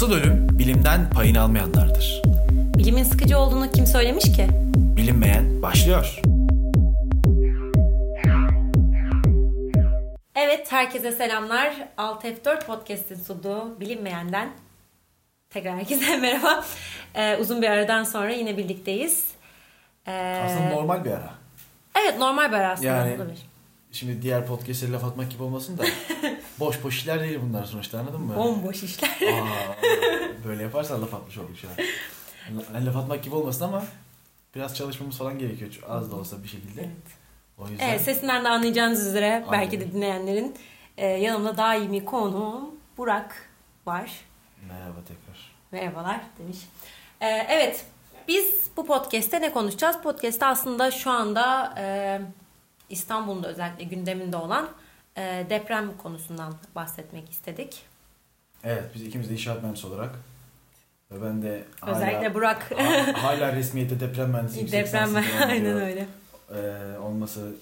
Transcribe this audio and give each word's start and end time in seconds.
Asıl 0.00 0.12
ölüm 0.12 0.58
bilimden 0.58 1.10
payını 1.10 1.40
almayanlardır. 1.40 2.22
Bilimin 2.78 3.02
sıkıcı 3.02 3.38
olduğunu 3.38 3.70
kim 3.70 3.86
söylemiş 3.86 4.24
ki? 4.24 4.46
Bilinmeyen 4.76 5.62
başlıyor. 5.62 6.20
Evet, 10.34 10.72
herkese 10.72 11.12
selamlar. 11.12 11.74
Alt 11.96 12.24
F4 12.24 12.66
Podcast'in 12.66 13.14
sunduğu 13.14 13.80
Bilinmeyen'den 13.80 14.50
tekrar 15.50 15.78
herkese 15.78 16.16
merhaba. 16.20 16.64
Ee, 17.14 17.36
uzun 17.36 17.62
bir 17.62 17.68
aradan 17.68 18.04
sonra 18.04 18.30
yine 18.30 18.56
birlikteyiz. 18.56 19.24
Ee, 20.06 20.42
aslında 20.44 20.68
normal 20.68 21.04
bir 21.04 21.10
ara. 21.10 21.30
Evet, 22.02 22.18
normal 22.18 22.52
bir 22.52 22.56
ara 22.56 22.70
aslında. 22.70 22.88
Yani 22.88 23.16
şimdi 23.92 24.22
diğer 24.22 24.46
podcast'e 24.46 24.92
laf 24.92 25.04
atmak 25.04 25.30
gibi 25.30 25.42
olmasın 25.42 25.78
da 25.78 25.84
boş 26.60 26.84
boş 26.84 26.96
işler 26.96 27.20
değil 27.20 27.38
bunlar 27.42 27.64
sonuçta 27.64 27.98
anladın 27.98 28.20
mı? 28.20 28.36
Bomboş 28.36 28.82
işler. 28.82 29.08
Aa, 29.08 29.76
böyle 30.48 30.62
yaparsan 30.62 31.02
laf 31.02 31.14
atmış 31.14 31.38
olduk 31.38 31.56
şu 31.56 31.68
an. 31.68 31.74
Yani 32.74 32.86
laf 32.86 32.96
atmak 32.96 33.24
gibi 33.24 33.34
olmasın 33.34 33.64
ama 33.64 33.84
biraz 34.54 34.76
çalışmamız 34.76 35.18
falan 35.18 35.38
gerekiyor. 35.38 35.70
Az 35.88 36.10
da 36.10 36.16
olsa 36.16 36.42
bir 36.42 36.48
şekilde. 36.48 36.80
Evet. 36.80 37.20
O 37.58 37.68
yüzden... 37.68 37.88
Evet, 37.88 38.00
sesinden 38.00 38.44
de 38.44 38.48
anlayacağınız 38.48 39.06
üzere 39.06 39.32
Aynen. 39.34 39.52
belki 39.52 39.80
de 39.80 39.92
dinleyenlerin 39.92 40.54
e, 40.96 41.06
yanımda 41.06 41.56
daimi 41.56 42.04
konuğum 42.04 42.70
Burak 42.98 43.50
var. 43.86 44.10
Merhaba 44.68 44.98
tekrar. 45.08 45.52
Merhabalar 45.72 46.20
demiş. 46.38 46.58
E, 47.20 47.26
evet, 47.28 47.84
biz 48.28 48.70
bu 48.76 48.86
podcast'te 48.86 49.40
ne 49.40 49.52
konuşacağız? 49.52 49.96
Podcast'te 50.02 50.46
aslında 50.46 50.90
şu 50.90 51.10
anda 51.10 51.74
e, 51.78 52.20
İstanbul'da 52.90 53.48
özellikle 53.48 53.84
gündeminde 53.84 54.36
olan 54.36 54.68
e, 55.16 55.46
deprem 55.50 55.96
konusundan 55.96 56.54
bahsetmek 56.74 57.30
istedik. 57.30 57.82
Evet, 58.64 58.84
biz 58.94 59.02
ikimiz 59.02 59.28
de 59.28 59.32
inşaat 59.32 59.62
mühendisi 59.62 59.86
olarak 59.86 60.14
ve 61.10 61.22
ben 61.22 61.42
de 61.42 61.64
özellikle 61.86 62.16
hala, 62.18 62.34
Burak 62.34 62.70
hala 63.16 63.52
resmiyette 63.52 64.00
deprem 64.00 64.30
mühendisiyim. 64.30 64.72
Deprem 64.72 65.16
aynen 65.48 65.80
öyle. 65.80 66.06
Ee, 66.54 66.98
olması 66.98 67.52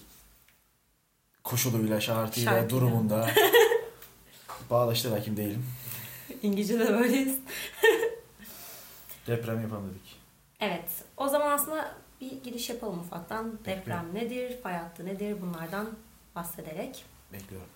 koşuluyla, 1.45 2.01
şartıyla, 2.01 2.51
Şartıyla. 2.51 2.71
durumunda 2.71 3.31
bağlaştır 4.71 5.11
hakim 5.11 5.37
değilim. 5.37 5.67
İngilizce 6.43 6.79
de 6.79 6.89
böyleyiz. 6.99 7.39
deprem 9.27 9.63
yapalım 9.63 9.91
dedik. 9.91 10.17
Evet. 10.61 10.91
O 11.17 11.29
zaman 11.29 11.51
aslında 11.51 11.95
bir 12.21 12.43
giriş 12.43 12.71
yapalım 12.71 13.01
ufaktan. 13.01 13.59
Deprem 13.65 14.15
nedir? 14.15 14.63
Fay 14.63 14.73
hattı 14.73 15.07
nedir? 15.07 15.37
Bunlardan 15.43 15.87
bahsederek. 16.35 17.05
Bekliyorum. 17.33 17.69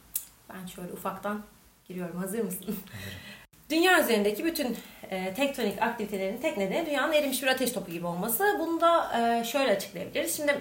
Ben 0.48 0.66
şöyle 0.66 0.92
ufaktan 0.92 1.42
giriyorum. 1.88 2.16
Hazır 2.16 2.40
mısın? 2.40 2.60
Hazırım. 2.60 2.82
Dünya 3.70 4.02
üzerindeki 4.04 4.44
bütün 4.44 4.76
e, 5.10 5.34
tektonik 5.34 5.82
aktivitelerin 5.82 6.38
tek 6.38 6.56
nedeni 6.56 6.86
dünyanın 6.86 7.12
erimiş 7.12 7.42
bir 7.42 7.46
ateş 7.48 7.72
topu 7.72 7.90
gibi 7.90 8.06
olması. 8.06 8.56
Bunu 8.58 8.80
da 8.80 9.20
e, 9.20 9.44
şöyle 9.44 9.72
açıklayabiliriz. 9.72 10.36
Şimdi 10.36 10.60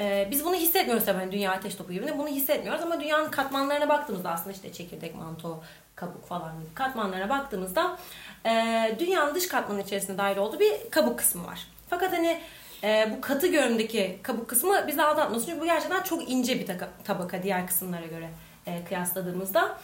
e, 0.00 0.28
biz 0.30 0.44
bunu 0.44 0.54
hissetmiyoruz 0.54 1.04
tabii 1.04 1.18
hani 1.18 1.32
dünya 1.32 1.52
ateş 1.52 1.74
topu 1.74 1.92
gibi. 1.92 2.18
Bunu 2.18 2.28
hissetmiyoruz 2.28 2.82
ama 2.82 3.00
dünyanın 3.00 3.30
katmanlarına 3.30 3.88
baktığımızda 3.88 4.30
aslında 4.30 4.52
işte 4.52 4.72
çekirdek, 4.72 5.14
manto, 5.14 5.62
kabuk 5.94 6.26
falan 6.26 6.60
gibi 6.60 6.74
katmanlarına 6.74 7.28
baktığımızda 7.28 7.98
e, 8.46 8.50
dünyanın 8.98 9.34
dış 9.34 9.48
katmanı 9.48 9.82
içerisinde 9.82 10.18
dahil 10.18 10.36
olduğu 10.36 10.60
bir 10.60 10.90
kabuk 10.90 11.18
kısmı 11.18 11.46
var. 11.46 11.66
Fakat 11.90 12.12
hani 12.12 12.40
e, 12.86 13.12
bu 13.16 13.20
katı 13.20 13.46
görünümdeki 13.46 14.18
kabuk 14.22 14.48
kısmı 14.48 14.86
bizi 14.86 15.02
aldatmasın. 15.02 15.46
Çünkü 15.46 15.60
bu 15.60 15.64
gerçekten 15.64 16.02
çok 16.02 16.30
ince 16.30 16.60
bir 16.60 16.66
tabaka 17.04 17.42
diğer 17.42 17.66
kısımlara 17.66 18.06
göre 18.06 18.28
e, 18.66 18.84
kıyasladığımızda. 18.84 19.78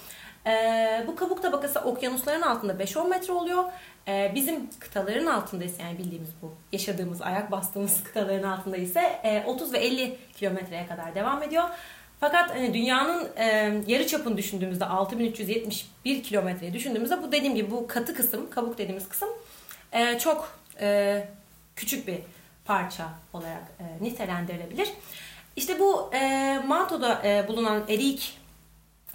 E, 0.47 1.05
bu 1.07 1.17
kabuk 1.17 1.43
tabakası 1.43 1.81
okyanusların 1.81 2.43
altında 2.43 2.73
5-10 2.73 3.09
metre 3.09 3.33
oluyor. 3.33 3.65
E, 4.09 4.33
bizim 4.35 4.71
kıtaların 4.81 5.27
altında 5.27 5.65
ise 5.65 5.83
yani 5.83 5.99
bildiğimiz 5.99 6.31
bu 6.43 6.55
yaşadığımız, 6.73 7.23
ayak 7.23 7.51
bastığımız 7.51 8.03
kıtaların 8.05 8.49
altında 8.49 8.77
ise 8.77 9.01
e, 9.25 9.45
30 9.47 9.73
ve 9.73 9.79
50 9.79 10.17
kilometreye 10.37 10.87
kadar 10.87 11.15
devam 11.15 11.43
ediyor. 11.43 11.65
Fakat 12.21 12.51
hani 12.51 12.75
dünyanın 12.75 13.29
e, 13.37 13.75
yarı 13.87 14.07
çapını 14.07 14.37
düşündüğümüzde 14.37 14.85
6371 14.85 16.23
kilometreyi 16.23 16.73
düşündüğümüzde 16.73 17.23
bu 17.23 17.33
dediğim 17.33 17.55
gibi 17.55 17.71
bu 17.71 17.87
katı 17.87 18.15
kısım, 18.15 18.51
kabuk 18.51 18.79
dediğimiz 18.79 19.09
kısım 19.09 19.29
e, 19.93 20.19
çok 20.19 20.59
e, 20.81 21.29
küçük 21.77 22.07
bir 22.07 22.19
parça 22.73 23.09
olarak 23.33 23.63
e, 23.81 24.05
nitelendirilebilir. 24.05 24.89
İşte 25.57 25.81
bu 25.81 26.11
e, 26.15 26.59
mantoda 26.67 27.23
e, 27.25 27.49
bulunan 27.49 27.83
erik 27.89 28.39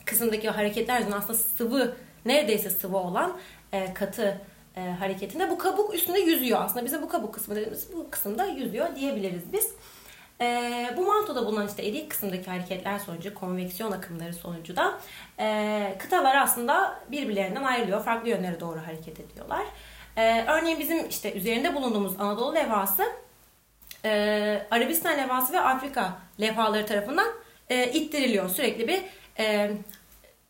kısımdaki 0.05 0.49
hareketler 0.49 1.03
aslında 1.17 1.33
sıvı, 1.33 1.95
neredeyse 2.25 2.69
sıvı 2.69 2.97
olan 2.97 3.37
e, 3.71 3.93
katı 3.93 4.41
e, 4.75 4.81
hareketinde 4.81 5.49
bu 5.49 5.57
kabuk 5.57 5.93
üstünde 5.93 6.19
yüzüyor 6.19 6.61
aslında. 6.61 6.85
Bize 6.85 7.01
bu 7.01 7.09
kabuk 7.09 7.33
kısmı 7.33 7.55
dediğimiz 7.55 7.93
bu 7.93 8.09
kısımda 8.09 8.45
yüzüyor 8.45 8.95
diyebiliriz 8.95 9.53
biz. 9.53 9.71
E, 10.41 10.93
bu 10.97 11.05
mantoda 11.05 11.45
bulunan 11.45 11.67
işte 11.67 11.85
erik 11.85 12.11
kısımdaki 12.11 12.49
hareketler 12.49 12.99
sonucu, 12.99 13.33
konveksiyon 13.33 13.91
akımları 13.91 14.33
sonucu 14.33 14.75
da 14.75 14.99
e, 15.39 15.95
kıtalar 15.99 16.35
aslında 16.35 16.99
birbirlerinden 17.11 17.63
ayrılıyor. 17.63 18.03
Farklı 18.03 18.29
yönlere 18.29 18.59
doğru 18.59 18.79
hareket 18.79 19.19
ediyorlar. 19.19 19.65
E, 20.17 20.45
örneğin 20.47 20.79
bizim 20.79 21.09
işte 21.09 21.33
üzerinde 21.33 21.75
bulunduğumuz 21.75 22.19
Anadolu 22.19 22.55
levhası 22.55 23.03
e, 24.05 24.67
Arabistan 24.71 25.17
levhası 25.17 25.53
ve 25.53 25.59
Afrika 25.59 26.13
levhaları 26.41 26.85
tarafından 26.85 27.27
e, 27.69 27.91
ittiriliyor. 27.91 28.49
Sürekli 28.49 28.87
bir 28.87 29.03
e, 29.39 29.71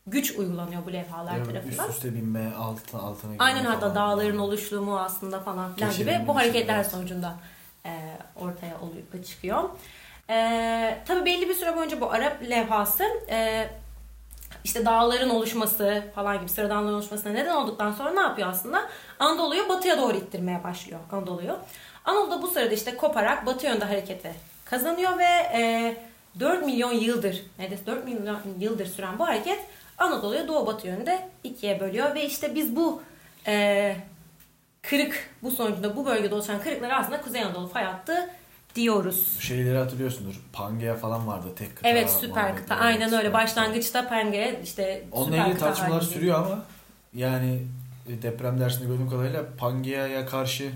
güç 0.07 0.31
uygulanıyor 0.31 0.85
bu 0.85 0.93
levhalar 0.93 1.33
yani 1.33 1.47
tarafından. 1.47 1.89
Üst 1.89 1.95
üste 1.95 2.13
binme, 2.15 2.53
altına 2.55 3.01
altına 3.01 3.31
Aynen 3.39 3.65
hatta 3.65 3.95
dağların 3.95 4.37
oluşluğu 4.37 4.99
aslında 4.99 5.39
falan 5.39 5.75
filan 5.75 5.93
gibi 5.97 6.21
bu 6.27 6.35
hareketler 6.35 6.75
evet. 6.75 6.87
sonucunda 6.87 7.35
e, 7.85 7.91
ortaya 8.35 8.79
oluyor, 8.81 9.23
çıkıyor. 9.23 9.69
E, 10.29 11.03
tabii 11.07 11.25
belli 11.25 11.49
bir 11.49 11.53
süre 11.53 11.75
boyunca 11.75 12.01
bu 12.01 12.11
Arap 12.11 12.49
levhası 12.49 13.03
e, 13.29 13.69
işte 14.63 14.85
dağların 14.85 15.29
oluşması 15.29 16.03
falan 16.15 16.39
gibi 16.39 16.49
sıradanların 16.49 16.93
oluşmasına 16.93 17.33
neden 17.33 17.55
olduktan 17.55 17.91
sonra 17.91 18.11
ne 18.11 18.19
yapıyor 18.19 18.49
aslında? 18.49 18.81
Anadolu'yu 19.19 19.69
batıya 19.69 19.97
doğru 19.97 20.17
ittirmeye 20.17 20.63
başlıyor 20.63 20.99
Anadolu'yu. 21.11 21.57
Anadolu 22.07 22.31
da 22.31 22.41
bu 22.41 22.47
sırada 22.47 22.73
işte 22.73 22.97
koparak 22.97 23.45
batı 23.45 23.65
yönde 23.65 23.85
harekete 23.85 24.33
kazanıyor 24.65 25.17
ve 25.17 25.23
e, 25.53 25.95
4 26.39 26.65
milyon 26.65 26.91
yıldır, 26.91 27.43
neredeyse 27.59 27.85
4 27.85 28.05
milyon 28.05 28.39
yıldır 28.59 28.85
süren 28.85 29.19
bu 29.19 29.27
hareket 29.27 29.59
Anadolu'yu 29.97 30.47
doğu 30.47 30.67
batı 30.67 30.87
yönde 30.87 31.29
ikiye 31.43 31.79
bölüyor 31.79 32.15
ve 32.15 32.25
işte 32.25 32.55
biz 32.55 32.75
bu 32.75 33.01
e, 33.47 33.95
kırık, 34.81 35.29
bu 35.43 35.51
sonucunda 35.51 35.95
bu 35.95 36.05
bölgede 36.05 36.35
oluşan 36.35 36.61
kırıkları 36.61 36.95
aslında 36.95 37.21
Kuzey 37.21 37.43
Anadolu 37.43 37.67
fay 37.67 37.83
hattı 37.83 38.29
diyoruz. 38.75 39.39
Şeyleri 39.39 39.77
hatırlıyorsundur. 39.77 40.41
Pangea 40.53 40.95
falan 40.95 41.27
vardı 41.27 41.47
tek 41.55 41.75
kıta. 41.75 41.89
Evet 41.89 42.09
süper 42.09 42.55
kıta. 42.55 42.75
Aynen 42.75 43.13
öyle. 43.13 43.33
Başlangıçta 43.33 44.09
Pangea 44.09 44.51
işte 44.51 45.03
Onunla 45.11 45.37
ilgili 45.37 45.57
tartışmalar 45.57 46.01
sürüyor 46.01 46.35
ama 46.45 46.63
yani 47.13 47.63
deprem 48.07 48.59
dersinde 48.59 48.87
gördüğüm 48.87 49.09
kadarıyla 49.09 49.43
Pangea'ya 49.57 50.25
karşı 50.25 50.71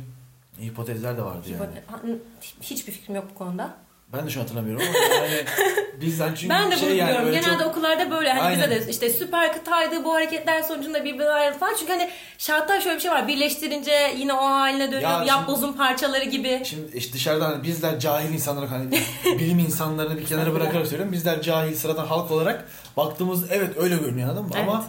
hipotezler 0.60 1.18
de 1.18 1.22
vardı 1.22 1.48
yani. 1.50 2.20
Hiçbir 2.62 2.92
fikrim 2.92 3.16
yok 3.16 3.26
bu 3.30 3.38
konuda. 3.38 3.78
Ben 4.14 4.26
de 4.26 4.30
şu 4.30 4.42
hatırlamıyorum 4.42 4.84
ama 4.90 5.16
yani 5.16 5.46
bizden 6.02 6.36
çünkü 6.36 6.50
Ben 6.50 6.72
de 6.72 6.78
şey 6.78 6.90
bunu 6.90 6.98
yani 6.98 7.10
biliyorum. 7.10 7.32
Genelde 7.32 7.64
çok... 7.64 7.72
okullarda 7.72 8.12
böyle 8.12 8.30
hani 8.30 8.42
Aynen. 8.42 8.72
bize 8.72 8.86
de 8.86 8.92
işte 8.92 9.10
süper 9.10 9.54
kıtaydı 9.54 10.04
bu 10.04 10.14
hareketler 10.14 10.62
sonucunda 10.62 11.04
birbirine 11.06 11.30
ayrıldı 11.30 11.60
falan. 11.60 11.76
Çünkü 11.80 11.92
hani 11.92 12.10
şartlar 12.38 12.82
şöyle 12.82 12.96
bir 12.96 13.02
şey 13.02 13.12
var. 13.12 13.28
Birleştirince 13.28 14.14
yine 14.18 14.34
o 14.34 14.44
haline 14.44 14.92
dönüyor. 14.92 15.12
Ya 15.12 15.24
Yap 15.24 15.48
bozum 15.48 15.74
parçaları 15.78 16.24
gibi. 16.24 16.62
Şimdi 16.66 16.98
işte 16.98 17.14
dışarıdan 17.14 17.52
hani 17.52 17.64
bizler 17.64 18.00
cahil 18.00 18.34
insanlar 18.34 18.68
hani 18.68 18.92
bilim 19.26 19.60
insanlarını 19.60 20.18
bir 20.18 20.26
kenara 20.26 20.54
bırakarak 20.54 20.88
söylüyorum. 20.88 21.14
Bizler 21.14 21.42
cahil 21.42 21.76
sıradan 21.76 22.06
halk 22.06 22.32
olarak 22.32 22.66
baktığımız 22.98 23.52
evet 23.52 23.78
öyle 23.78 23.98
görünüyor 23.98 24.30
anladın 24.30 24.46
mı? 24.46 24.52
Evet. 24.56 24.84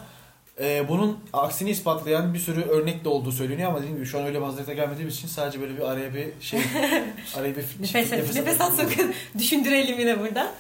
E, 0.60 0.88
bunun 0.88 1.18
aksini 1.32 1.70
ispatlayan 1.70 2.34
bir 2.34 2.38
sürü 2.38 2.62
örnek 2.62 3.04
de 3.04 3.08
olduğu 3.08 3.32
söyleniyor 3.32 3.68
ama 3.68 3.78
dediğim 3.78 3.96
gibi 3.96 4.06
şu 4.06 4.18
an 4.18 4.26
öyle 4.26 4.38
bir 4.38 4.44
hazırlıkta 4.44 4.72
gelmediğimiz 4.72 5.16
için 5.16 5.28
sadece 5.28 5.60
böyle 5.60 5.76
bir 5.76 5.82
araya 5.82 6.14
bir 6.14 6.28
şey 6.40 6.60
araya 7.36 7.56
bir 7.56 7.62
nefes, 7.80 8.12
nefes, 8.12 8.36
nefes 8.36 8.60
al 8.60 8.70
sakın 8.70 9.14
düşündürelim 9.38 9.98
yine 9.98 10.20
burada. 10.20 10.52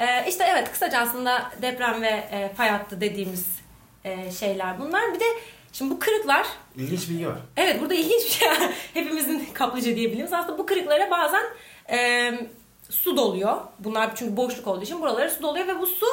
Ee, 0.00 0.24
işte 0.28 0.44
evet 0.50 0.72
kısaca 0.72 0.98
aslında 0.98 1.50
deprem 1.62 2.02
ve 2.02 2.08
e, 2.08 2.52
fay 2.56 2.68
hattı 2.68 3.00
dediğimiz 3.00 3.46
e, 4.04 4.32
şeyler 4.32 4.78
bunlar. 4.78 5.14
Bir 5.14 5.20
de 5.20 5.24
şimdi 5.72 5.90
bu 5.94 5.98
kırıklar... 5.98 6.46
İlginç 6.76 7.08
bilgi 7.08 7.28
var. 7.28 7.38
Evet 7.56 7.80
burada 7.80 7.94
ilginç 7.94 8.24
bir 8.24 8.30
şey 8.30 8.48
hepimizin 8.94 9.48
kaplıca 9.52 9.96
diyebildiğimiz. 9.96 10.32
Aslında 10.32 10.58
bu 10.58 10.66
kırıklara 10.66 11.10
bazen 11.10 11.42
e, 11.90 12.32
su 12.90 13.16
doluyor. 13.16 13.56
Bunlar 13.78 14.16
çünkü 14.16 14.36
boşluk 14.36 14.66
olduğu 14.66 14.84
için 14.84 15.00
buralara 15.00 15.30
su 15.30 15.42
doluyor 15.42 15.68
ve 15.68 15.78
bu 15.78 15.86
su 15.86 16.06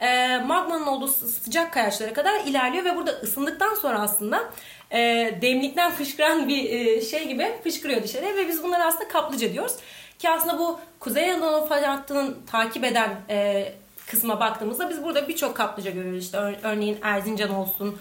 e, 0.00 0.38
magmanın 0.38 0.86
olduğu 0.86 1.08
sıcak 1.08 1.72
kayaçlara 1.72 2.12
kadar 2.12 2.40
ilerliyor 2.40 2.84
ve 2.84 2.96
burada 2.96 3.10
ısındıktan 3.10 3.74
sonra 3.74 4.00
aslında 4.00 4.50
e, 4.90 4.98
demlikten 5.42 5.90
fışkıran 5.90 6.48
bir 6.48 6.70
e, 6.70 7.00
şey 7.00 7.28
gibi 7.28 7.60
fışkırıyor 7.64 8.02
dışarıya 8.02 8.36
ve 8.36 8.48
biz 8.48 8.62
bunları 8.62 8.84
aslında 8.84 9.08
kaplıca 9.08 9.52
diyoruz. 9.52 9.76
Ki 10.18 10.30
aslında 10.30 10.58
bu 10.58 10.80
Kuzey 11.00 11.30
Anadolu 11.30 11.66
fay 11.66 11.84
hattının 11.84 12.36
takip 12.46 12.84
eden 12.84 13.10
e, 13.30 13.72
kısma 14.10 14.40
baktığımızda 14.40 14.90
biz 14.90 15.02
burada 15.02 15.28
birçok 15.28 15.56
kaplıca 15.56 15.90
görüyoruz. 15.90 16.24
İşte 16.24 16.38
ör, 16.38 16.54
örneğin 16.62 16.98
Erzincan 17.02 17.54
olsun, 17.54 17.98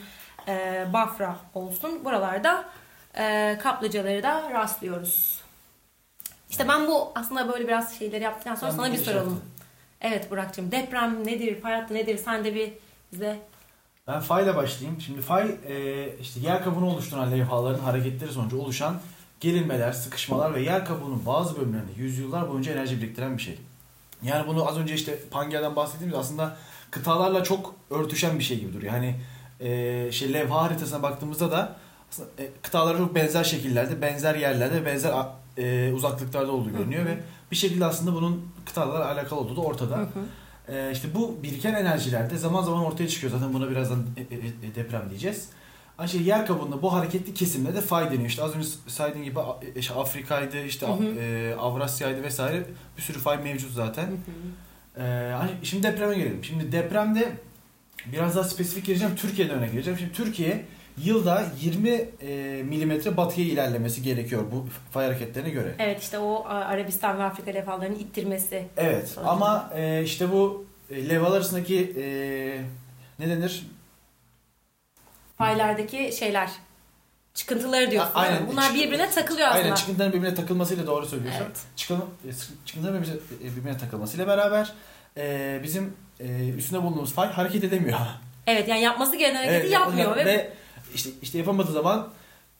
e, 0.47 0.85
Bafra 0.93 1.35
olsun. 1.53 2.05
Buralarda 2.05 2.65
e, 3.17 3.57
kaplıcaları 3.63 4.23
da 4.23 4.51
rastlıyoruz. 4.51 5.43
İşte 6.49 6.67
ben 6.67 6.87
bu 6.87 7.11
aslında 7.15 7.53
böyle 7.53 7.67
biraz 7.67 7.99
şeyleri 7.99 8.23
yaptıktan 8.23 8.55
sonra 8.55 8.71
Ben 8.71 8.77
sana 8.77 8.93
bir 8.93 8.97
soralım. 8.97 9.41
Evet 10.03 10.31
Burak'cığım 10.31 10.71
deprem 10.71 11.27
nedir, 11.27 11.61
fay 11.61 11.73
hattı 11.73 11.93
nedir? 11.93 12.17
Sen 12.17 12.45
de 12.45 12.55
bir 12.55 12.73
bize 13.13 13.39
Ben 14.07 14.19
fayla 14.19 14.55
başlayayım. 14.55 15.01
Şimdi 15.01 15.21
fay 15.21 15.55
e, 15.67 16.07
işte 16.21 16.39
yer 16.39 16.63
kabuğunu 16.63 16.89
oluşturan 16.89 17.31
levhaların 17.31 17.79
hareketleri 17.79 18.31
sonucu 18.31 18.59
oluşan 18.59 18.99
gerilmeler, 19.39 19.91
sıkışmalar 19.91 20.53
ve 20.53 20.61
yer 20.61 20.85
kabuğunun 20.85 21.25
bazı 21.25 21.57
bölümlerinde 21.57 21.91
yüzyıllar 21.97 22.49
boyunca 22.49 22.73
enerji 22.73 23.01
biriktiren 23.01 23.37
bir 23.37 23.41
şey. 23.41 23.57
Yani 24.23 24.47
bunu 24.47 24.67
az 24.67 24.77
önce 24.77 24.93
işte 24.93 25.19
Pangea'dan 25.31 25.75
bahsettiğimiz 25.75 26.17
aslında 26.19 26.57
kıtalarla 26.91 27.43
çok 27.43 27.75
örtüşen 27.89 28.39
bir 28.39 28.43
şey 28.43 28.59
gibi 28.59 28.73
duruyor. 28.73 28.93
Yani 28.93 29.15
e, 29.59 30.11
şey 30.11 30.33
levha 30.33 30.61
haritasına 30.61 31.03
baktığımızda 31.03 31.51
da 31.51 31.75
aslında 32.11 32.29
e, 32.39 32.49
kıtalara 32.61 32.97
çok 32.97 33.15
benzer 33.15 33.43
şekillerde, 33.43 34.01
benzer 34.01 34.35
yerlerde, 34.35 34.85
benzer 34.85 35.13
e, 35.57 35.91
uzaklıklarda 35.93 36.51
olduğu 36.51 36.71
görünüyor 36.71 37.05
ve 37.05 37.17
bir 37.51 37.55
şekilde 37.55 37.85
aslında 37.85 38.13
bunun 38.13 38.45
kıtalarla 38.65 39.11
alakalı 39.11 39.39
olduğu 39.39 39.55
da 39.55 39.61
ortada. 39.61 39.97
Hı 39.97 40.01
hı. 40.01 40.07
Ee, 40.67 40.91
işte 40.93 41.07
bu 41.15 41.43
biriken 41.43 41.73
enerjilerde 41.73 42.37
zaman 42.37 42.63
zaman 42.63 42.85
ortaya 42.85 43.07
çıkıyor. 43.07 43.33
Zaten 43.33 43.53
buna 43.53 43.69
birazdan 43.69 44.05
e, 44.17 44.21
e, 44.21 44.37
e, 44.67 44.75
deprem 44.75 45.09
diyeceğiz. 45.09 45.49
Şey 46.07 46.21
yer 46.21 46.47
kabuğunda 46.47 46.81
bu 46.81 46.93
hareketli 46.93 47.33
kesimde 47.33 47.75
de 47.75 47.81
fay 47.81 48.11
deniyor. 48.11 48.29
İşte 48.29 48.43
az 48.43 48.55
önce 48.55 48.67
saydığım 48.87 49.23
gibi 49.23 49.39
işte 49.75 49.93
Afrika'ydı, 49.93 50.63
işte 50.63 50.87
Hı 50.87 50.91
hı. 50.91 51.19
e, 51.19 51.55
Avrasya'ydı 51.55 52.23
vesaire 52.23 52.65
bir 52.97 53.01
sürü 53.01 53.19
fay 53.19 53.37
mevcut 53.37 53.71
zaten. 53.71 54.05
Hı 54.07 54.11
hı. 54.11 54.63
Ee, 54.97 55.35
şimdi 55.63 55.83
depreme 55.83 56.15
gelelim. 56.15 56.43
Şimdi 56.43 56.71
depremde 56.71 57.31
biraz 58.05 58.35
daha 58.35 58.43
spesifik 58.43 58.85
gireceğim. 58.85 59.15
Türkiye'den 59.15 59.57
örnek 59.57 59.73
vereceğim. 59.73 59.99
Şimdi 59.99 60.13
Türkiye 60.13 60.65
yılda 60.97 61.43
20 61.61 61.89
e, 61.89 62.63
milimetre 62.63 63.17
batıya 63.17 63.47
ilerlemesi 63.47 64.01
gerekiyor 64.03 64.43
bu 64.51 64.67
fay 64.91 65.05
hareketlerine 65.05 65.49
göre. 65.49 65.75
Evet 65.79 66.01
işte 66.01 66.19
o 66.19 66.45
Arabistan 66.47 67.19
ve 67.19 67.23
Afrika 67.23 67.51
levhalarının 67.51 67.99
ittirmesi. 67.99 68.67
Evet 68.77 69.07
Sonucunda. 69.07 69.29
ama 69.31 69.71
e, 69.75 70.03
işte 70.03 70.31
bu 70.31 70.65
e, 70.89 71.09
levhalar 71.09 71.37
arasındaki 71.37 71.93
e, 71.97 72.05
ne 73.19 73.29
denir? 73.29 73.67
Faylardaki 75.37 76.11
şeyler. 76.19 76.49
Çıkıntıları 77.33 77.91
diyorsun. 77.91 78.11
A- 78.15 78.19
aynen. 78.19 78.47
Bunlar 78.47 78.67
Çık- 78.67 78.75
birbirine 78.75 79.09
takılıyor 79.09 79.47
aslında. 79.47 79.63
Aynen 79.63 79.75
çıkıntıların 79.75 80.13
birbirine 80.13 80.35
takılmasıyla 80.35 80.87
doğru 80.87 81.05
söylüyorsun. 81.05 81.41
Evet. 81.45 81.57
Çıkın, 81.75 82.03
çıkıntıların 82.65 83.01
birbirine, 83.01 83.55
birbirine 83.55 83.77
takılmasıyla 83.77 84.27
beraber 84.27 84.73
e, 85.17 85.59
bizim 85.63 85.93
e, 86.19 86.49
üstünde 86.49 86.83
bulunduğumuz 86.83 87.13
fay 87.13 87.27
hareket 87.27 87.63
edemiyor. 87.63 87.99
Evet 88.47 88.67
yani 88.67 88.81
yapması 88.81 89.15
gereken 89.15 89.35
hareketi 89.35 89.59
Evet, 89.61 89.71
yapmıyor. 89.71 90.15
ve, 90.15 90.25
Ve, 90.25 90.53
işte 90.95 91.09
işte 91.21 91.37
yapamadığı 91.37 91.71
zaman 91.71 92.09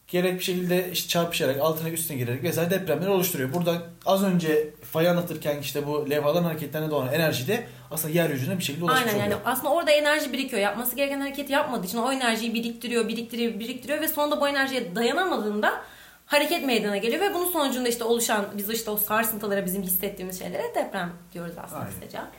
gerek 0.08 0.38
bir 0.38 0.44
şekilde 0.44 0.90
işte 0.92 1.08
çarpışarak 1.08 1.60
altına 1.60 1.90
üstüne 1.90 2.16
girerek 2.18 2.42
vesaire 2.42 2.70
depremleri 2.70 3.10
oluşturuyor. 3.10 3.52
Burada 3.54 3.82
az 4.06 4.24
önce 4.24 4.70
fayı 4.92 5.10
anlatırken 5.10 5.58
işte 5.60 5.86
bu 5.86 6.10
levhaların 6.10 6.44
hareketlerine 6.44 6.90
doğan 6.90 7.12
enerji 7.12 7.48
de 7.48 7.66
aslında 7.90 8.14
yeryüzüne 8.14 8.58
bir 8.58 8.64
şekilde 8.64 8.84
ulaşmış 8.84 9.06
Aynen 9.06 9.18
yani 9.18 9.34
oluyor. 9.34 9.40
aslında 9.44 9.72
orada 9.72 9.90
enerji 9.90 10.32
birikiyor. 10.32 10.62
Yapması 10.62 10.96
gereken 10.96 11.20
hareketi 11.20 11.52
yapmadığı 11.52 11.86
için 11.86 11.98
o 11.98 12.12
enerjiyi 12.12 12.54
biriktiriyor, 12.54 13.08
biriktiriyor, 13.08 13.60
biriktiriyor 13.60 14.00
ve 14.00 14.08
sonunda 14.08 14.40
bu 14.40 14.48
enerjiye 14.48 14.94
dayanamadığında 14.94 15.82
hareket 16.26 16.64
meydana 16.64 16.96
geliyor 16.96 17.20
ve 17.20 17.34
bunun 17.34 17.52
sonucunda 17.52 17.88
işte 17.88 18.04
oluşan 18.04 18.46
biz 18.56 18.70
işte 18.70 18.90
o 18.90 18.96
sarsıntılara 18.96 19.66
bizim 19.66 19.82
hissettiğimiz 19.82 20.38
şeylere 20.38 20.74
deprem 20.74 21.12
diyoruz 21.34 21.54
aslında 21.64 21.80
Aynen. 21.80 21.92
kısaca. 21.92 22.30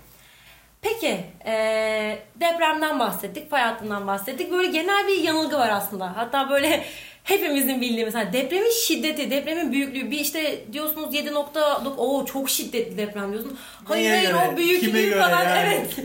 Peki 0.85 1.19
eee, 1.45 2.23
depremden 2.35 2.99
bahsettik, 2.99 3.49
fay 3.49 3.61
hattından 3.61 4.07
bahsettik. 4.07 4.51
Böyle 4.51 4.67
genel 4.71 5.07
bir 5.07 5.17
yanılgı 5.23 5.57
var 5.57 5.69
aslında. 5.69 6.17
Hatta 6.17 6.49
böyle 6.49 6.85
hepimizin 7.23 7.81
bildiği 7.81 8.05
mesela 8.05 8.33
depremin 8.33 8.71
şiddeti, 8.87 9.31
depremin 9.31 9.71
büyüklüğü. 9.71 10.11
Bir 10.11 10.19
işte 10.19 10.73
diyorsunuz 10.73 11.15
7.9 11.15 11.95
o 11.97 12.25
çok 12.25 12.49
şiddetli 12.49 12.97
deprem 12.97 13.31
diyorsun. 13.31 13.57
Hayır 13.85 14.03
Neye 14.11 14.15
hayır 14.15 14.29
göre? 14.31 14.49
o 14.53 14.57
büyüklüğü 14.57 14.87
Kime 14.87 15.01
göre 15.01 15.19
falan 15.19 15.43
yani? 15.43 15.59
evet. 15.67 15.95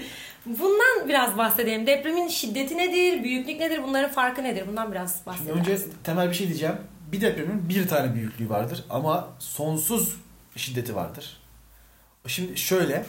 Bundan 0.46 1.08
biraz 1.08 1.38
bahsedelim. 1.38 1.86
Depremin 1.86 2.28
şiddeti 2.28 2.78
nedir, 2.78 3.24
büyüklük 3.24 3.60
nedir, 3.60 3.80
bunların 3.82 4.10
farkı 4.10 4.44
nedir? 4.44 4.64
Bundan 4.68 4.92
biraz 4.92 5.12
Şimdi 5.14 5.26
bahsedelim. 5.26 5.58
önce 5.58 5.78
temel 6.04 6.28
bir 6.30 6.34
şey 6.34 6.46
diyeceğim. 6.48 6.76
Bir 7.12 7.20
depremin 7.20 7.68
bir 7.68 7.88
tane 7.88 8.14
büyüklüğü 8.14 8.48
vardır 8.50 8.84
ama 8.90 9.28
sonsuz 9.38 10.16
şiddeti 10.56 10.94
vardır. 10.96 11.36
Şimdi 12.26 12.56
şöyle, 12.58 13.04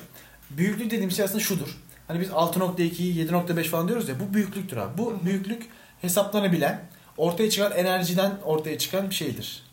büyüklük 0.58 0.92
dediğim 0.92 1.12
şey 1.12 1.26
aslında 1.26 1.40
şudur. 1.40 1.78
Hani 2.08 2.20
biz 2.20 2.30
6.2, 2.30 2.80
7.5 2.80 3.64
falan 3.64 3.88
diyoruz 3.88 4.10
ya 4.10 4.16
bu 4.20 4.34
büyüklüktür 4.34 4.78
abi. 4.78 4.98
Bu 4.98 5.26
büyüklük 5.26 5.64
hesaplanabilen, 6.02 6.82
ortaya 7.18 7.50
çıkan 7.50 7.72
enerjiden 7.72 8.32
ortaya 8.46 8.78
çıkan 8.78 9.10
bir 9.10 9.16
şeydir. 9.16 9.64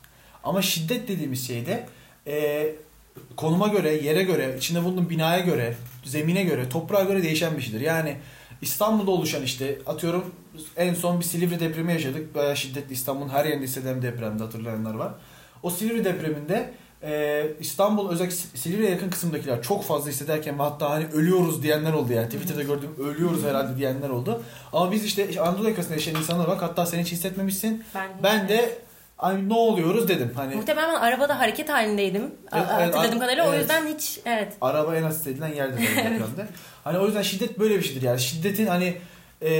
Ama 0.45 0.63
şiddet 0.63 1.09
dediğimiz 1.09 1.47
şey 1.47 1.67
de 1.67 1.87
e, 2.27 2.67
konuma 3.37 3.69
göre, 3.69 3.95
yere 3.95 4.23
göre, 4.23 4.55
içinde 4.59 4.85
bulunduğun 4.85 5.11
binaya 5.11 5.41
göre, 5.41 5.77
zemine 6.05 6.43
göre, 6.43 6.69
toprağa 6.69 7.03
göre 7.03 7.23
değişen 7.23 7.57
bir 7.57 7.63
şeydir. 7.63 7.81
Yani 7.81 8.17
İstanbul'da 8.63 9.11
oluşan 9.11 9.43
işte 9.43 9.79
atıyorum 9.87 10.35
en 10.77 10.95
son 10.95 11.21
bir 11.21 11.25
Silivri 11.25 11.61
depremi 11.61 11.93
yaşadık. 11.93 12.35
Bayağı 12.35 12.57
şiddetli 12.57 12.93
İstanbul'un 12.93 13.29
her 13.29 13.45
yerinde 13.45 13.65
hisseden 13.65 14.03
depremde 14.03 14.43
hatırlayanlar 14.43 14.95
var. 14.95 15.13
O 15.63 15.71
Silivri 15.71 16.05
depreminde 16.05 16.75
e, 17.03 17.47
İstanbul 17.61 18.11
özellikle 18.11 18.37
Silivri'ye 18.37 18.91
yakın 18.91 19.11
kısımdakiler 19.11 19.62
çok 19.62 19.85
fazla 19.85 20.11
hissederken 20.11 20.59
ve 20.59 20.62
hatta 20.62 20.91
hani 20.91 21.06
ölüyoruz 21.15 21.62
diyenler 21.62 21.93
oldu 21.93 22.12
yani. 22.12 22.29
Twitter'da 22.29 22.62
gördüğüm 22.62 23.09
ölüyoruz 23.09 23.45
herhalde 23.45 23.77
diyenler 23.77 24.09
oldu. 24.09 24.43
Ama 24.73 24.93
biz 24.93 25.05
işte 25.05 25.41
Anadolu 25.41 25.69
yakasında 25.69 25.95
yaşayan 25.95 26.15
insanlar 26.15 26.49
bak 26.49 26.62
hatta 26.62 26.87
sen 26.87 26.99
hiç 26.99 27.12
hissetmemişsin. 27.12 27.85
Ben, 27.95 28.09
Ben 28.23 28.49
de 28.49 28.79
hani 29.17 29.49
ne 29.49 29.55
oluyoruz 29.55 30.09
dedim. 30.09 30.33
Hani 30.37 30.55
Muhtemelen 30.55 30.95
arabada 30.95 31.39
hareket 31.39 31.69
halindeydim. 31.69 32.23
Evet, 32.53 32.67
evet, 32.79 32.95
Hatırladığım 32.95 33.21
kadarıyla 33.21 33.49
o 33.49 33.49
evet. 33.49 33.61
yüzden 33.61 33.87
hiç 33.87 34.21
evet. 34.25 34.53
araba 34.61 34.97
en 34.97 35.03
az 35.03 35.19
hissedilen 35.19 35.55
yerdir 35.55 35.81
depremde. 35.97 36.47
Hani 36.85 36.99
o 36.99 37.06
yüzden 37.06 37.23
şiddet 37.23 37.59
böyle 37.59 37.79
bir 37.79 37.83
şeydir 37.83 38.03
yani. 38.03 38.21
Şiddetin 38.21 38.67
hani 38.67 38.97
e, 39.43 39.50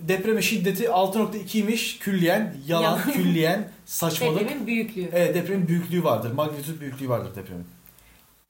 depremin 0.00 0.40
şiddeti 0.40 0.84
6.2'ymiş 0.84 1.98
külliyen, 1.98 2.56
yalan, 2.66 2.82
Yalan. 2.82 3.02
külliyen, 3.12 3.68
saçmalık. 3.84 4.40
Depremin 4.40 4.66
büyüklüğü. 4.66 5.08
Evet 5.12 5.34
depremin 5.34 5.68
büyüklüğü 5.68 6.04
vardır. 6.04 6.32
Magnitüt 6.32 6.80
büyüklüğü 6.80 7.08
vardır 7.08 7.30
depremin. 7.36 7.66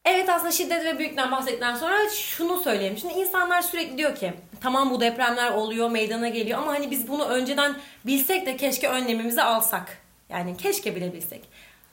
Evet 0.04 0.28
aslında 0.28 0.50
şiddet 0.52 0.84
ve 0.84 0.98
büyüklükten 0.98 1.32
bahsettikten 1.32 1.74
sonra 1.74 2.10
şunu 2.10 2.60
söyleyeyim. 2.60 2.96
Şimdi 3.00 3.14
insanlar 3.14 3.62
sürekli 3.62 3.98
diyor 3.98 4.14
ki 4.14 4.32
tamam 4.60 4.90
bu 4.90 5.00
depremler 5.00 5.50
oluyor, 5.50 5.90
meydana 5.90 6.28
geliyor 6.28 6.58
ama 6.58 6.72
hani 6.72 6.90
biz 6.90 7.08
bunu 7.08 7.24
önceden 7.24 7.76
bilsek 8.06 8.46
de 8.46 8.56
keşke 8.56 8.88
önlemimizi 8.88 9.42
alsak. 9.42 9.98
Yani 10.28 10.56
keşke 10.56 10.96
bile 10.96 11.12
bilsek. 11.12 11.40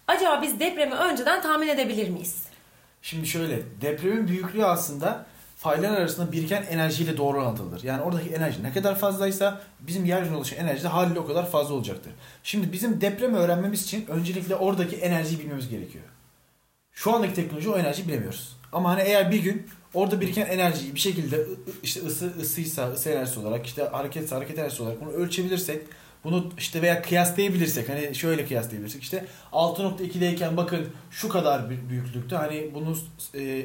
Acaba 0.07 0.41
biz 0.41 0.59
depremi 0.59 0.93
önceden 0.95 1.41
tahmin 1.41 1.67
edebilir 1.67 2.09
miyiz? 2.09 2.43
Şimdi 3.01 3.27
şöyle 3.27 3.59
depremin 3.81 4.27
büyüklüğü 4.27 4.65
aslında 4.65 5.25
faylar 5.63 5.91
arasında 5.91 6.31
biriken 6.31 6.63
enerjiyle 6.69 7.17
doğru 7.17 7.37
orantılıdır. 7.37 7.83
Yani 7.83 8.01
oradaki 8.01 8.29
enerji 8.29 8.63
ne 8.63 8.73
kadar 8.73 8.99
fazlaysa 8.99 9.61
bizim 9.79 10.05
yeryüzüne 10.05 10.37
oluşan 10.37 10.59
enerji 10.59 10.83
de 10.83 10.87
haliyle 10.87 11.19
o 11.19 11.27
kadar 11.27 11.49
fazla 11.49 11.73
olacaktır. 11.73 12.13
Şimdi 12.43 12.71
bizim 12.71 13.01
depremi 13.01 13.37
öğrenmemiz 13.37 13.83
için 13.83 14.05
öncelikle 14.07 14.55
oradaki 14.55 14.95
enerjiyi 14.95 15.39
bilmemiz 15.39 15.69
gerekiyor. 15.69 16.03
Şu 16.91 17.15
andaki 17.15 17.33
teknoloji 17.33 17.69
o 17.69 17.77
enerjiyi 17.77 18.07
bilemiyoruz. 18.07 18.57
Ama 18.71 18.89
hani 18.89 19.01
eğer 19.01 19.31
bir 19.31 19.43
gün 19.43 19.67
orada 19.93 20.21
biriken 20.21 20.45
enerjiyi 20.45 20.95
bir 20.95 20.99
şekilde 20.99 21.45
işte 21.83 22.01
ısı 22.05 22.33
ısıysa 22.41 22.91
ısı 22.91 23.09
enerjisi 23.09 23.39
olarak 23.39 23.65
işte 23.65 23.83
hareketse 23.83 24.35
hareket 24.35 24.59
enerjisi 24.59 24.83
olarak 24.83 25.01
bunu 25.01 25.11
ölçebilirsek 25.11 25.81
bunu 26.23 26.51
işte 26.57 26.81
veya 26.81 27.01
kıyaslayabilirsek 27.01 27.89
hani 27.89 28.15
şöyle 28.15 28.45
kıyaslayabilirsek 28.45 29.03
işte 29.03 29.25
6.2'deyken 29.51 30.57
bakın 30.57 30.87
şu 31.11 31.29
kadar 31.29 31.69
bir 31.69 31.89
büyüklükte 31.89 32.35
hani 32.35 32.69
bunun 32.73 32.97
e, 33.33 33.41
e, 33.41 33.61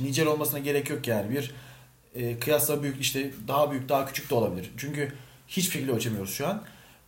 e, 0.00 0.04
nicel 0.04 0.26
olmasına 0.26 0.58
gerek 0.58 0.90
yok 0.90 1.06
yani 1.08 1.30
bir 1.30 1.54
e, 2.14 2.38
kıyasla 2.38 2.82
büyük 2.82 3.00
işte 3.00 3.30
daha 3.48 3.70
büyük 3.70 3.88
daha 3.88 4.06
küçük 4.06 4.30
de 4.30 4.34
olabilir. 4.34 4.70
Çünkü 4.76 5.12
hiçbir 5.48 5.72
şekilde 5.72 5.92
ölçemiyoruz 5.92 6.34
şu 6.34 6.46
an. 6.48 6.62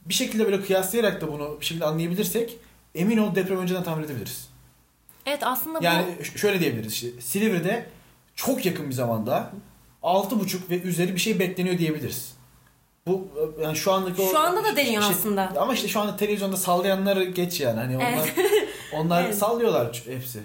Bir 0.06 0.14
şekilde 0.14 0.44
böyle 0.44 0.60
kıyaslayarak 0.60 1.20
da 1.20 1.32
bunu 1.32 1.56
bir 1.60 1.66
şekilde 1.66 1.84
anlayabilirsek 1.84 2.56
emin 2.94 3.18
ol 3.18 3.34
deprem 3.34 3.58
önceden 3.58 3.84
tahmin 3.84 4.04
edebiliriz. 4.04 4.48
Evet 5.26 5.40
aslında 5.42 5.78
Yani 5.82 6.06
bu 6.20 6.24
ş- 6.24 6.38
şöyle 6.38 6.60
diyebiliriz 6.60 6.92
işte 6.92 7.08
Silivri'de 7.20 7.86
çok 8.36 8.66
yakın 8.66 8.88
bir 8.88 8.94
zamanda 8.94 9.52
6.5 10.02 10.70
ve 10.70 10.80
üzeri 10.82 11.14
bir 11.14 11.20
şey 11.20 11.38
bekleniyor 11.38 11.78
diyebiliriz. 11.78 12.37
Bu 13.08 13.28
yani 13.62 13.76
şu 13.76 13.92
andaki 13.92 14.22
o 14.22 14.26
Şu 14.30 14.38
anda 14.38 14.64
da 14.64 14.76
deniyor 14.76 15.02
şey- 15.02 15.10
aslında. 15.12 15.52
Ama 15.60 15.74
işte 15.74 15.88
şu 15.88 16.00
anda 16.00 16.16
televizyonda 16.16 16.56
sallayanları 16.56 17.24
geç 17.24 17.60
yani 17.60 17.80
hani 17.80 17.96
onlar 17.96 18.34
onlar 18.94 19.24
Evet. 19.24 19.38
sallıyorlar 19.38 20.02
hepsi. 20.06 20.40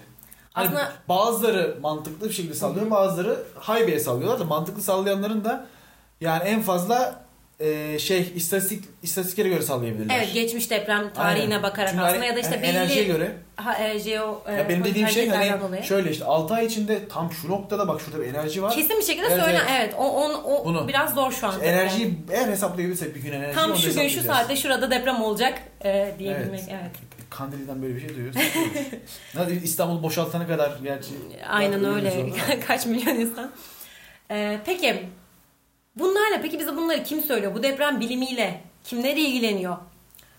Hani 0.52 0.66
Aslında- 0.66 0.92
bazıları 1.08 1.76
mantıklı 1.82 2.28
bir 2.28 2.34
şekilde 2.34 2.54
sallıyor, 2.54 2.90
bazıları 2.90 3.42
haybeye 3.58 4.00
sallıyorlar 4.00 4.40
da 4.40 4.44
mantıklı 4.44 4.82
sallayanların 4.82 5.44
da 5.44 5.66
yani 6.20 6.42
en 6.44 6.62
fazla 6.62 7.23
e, 7.60 7.98
şey 7.98 8.32
istatistik 8.34 8.84
istatistiklere 9.02 9.48
göre 9.48 9.62
sallayabilirler. 9.62 10.16
Evet 10.18 10.34
geçmiş 10.34 10.70
deprem 10.70 11.12
tarihine 11.12 11.44
Aynen. 11.44 11.62
bakarak 11.62 11.90
Çünkü 11.90 12.02
aslında 12.02 12.18
hani 12.20 12.26
ya 12.26 12.36
da 12.36 12.40
işte 12.40 12.54
enerjiye 12.54 13.04
belli 13.04 13.12
göre 13.12 13.36
ha, 13.56 13.78
e, 13.78 13.98
jeo 13.98 14.42
e, 14.48 14.52
ya 14.52 14.68
benim 14.68 14.84
dediğim 14.84 15.08
şey 15.08 15.28
hani 15.28 15.60
dolayı. 15.60 15.82
şöyle 15.82 16.10
işte 16.10 16.24
6 16.24 16.54
ay 16.54 16.66
içinde 16.66 17.08
tam 17.08 17.32
şu 17.32 17.50
noktada 17.50 17.88
bak 17.88 18.00
şurada 18.00 18.22
bir 18.22 18.26
enerji 18.26 18.62
var. 18.62 18.74
Kesin 18.74 18.98
bir 18.98 19.04
şekilde 19.04 19.26
Evet, 19.26 19.44
söyle. 19.44 19.58
evet. 19.70 19.80
Evet. 19.80 19.94
O, 19.98 20.08
on, 20.08 20.34
o 20.44 20.64
Bunu. 20.64 20.88
biraz 20.88 21.14
zor 21.14 21.32
şu 21.32 21.46
an. 21.46 21.52
İşte 21.52 21.66
enerjiyi 21.66 22.18
eğer 22.32 22.48
hesaplayabilirsek 22.48 23.14
bir 23.14 23.20
gün 23.20 23.32
enerji 23.32 23.54
Tam 23.54 23.76
şu 23.76 23.94
gün 23.94 24.08
şu 24.08 24.22
saatte 24.22 24.56
şurada 24.56 24.90
deprem 24.90 25.22
olacak 25.22 25.58
e, 25.84 26.14
diyebilmek. 26.18 26.60
Evet. 26.68 26.90
Kandili'den 27.30 27.82
böyle 27.82 27.94
bir 27.94 28.00
şey 28.00 28.14
duyuyoruz. 28.14 28.40
İstanbul 29.64 30.02
boşaltana 30.02 30.46
kadar 30.46 30.72
gerçi. 30.82 31.10
Aynen 31.48 31.84
öyle. 31.84 32.26
Kaç 32.66 32.86
milyon 32.86 33.14
insan. 33.14 33.50
E, 34.30 34.60
peki 34.66 35.02
bunlarla 35.96 36.42
peki 36.42 36.58
bize 36.58 36.76
bunları 36.76 37.04
kim 37.04 37.20
söylüyor? 37.20 37.54
Bu 37.54 37.62
deprem 37.62 38.00
bilimiyle 38.00 38.60
kimler 38.84 39.16
ilgileniyor? 39.16 39.76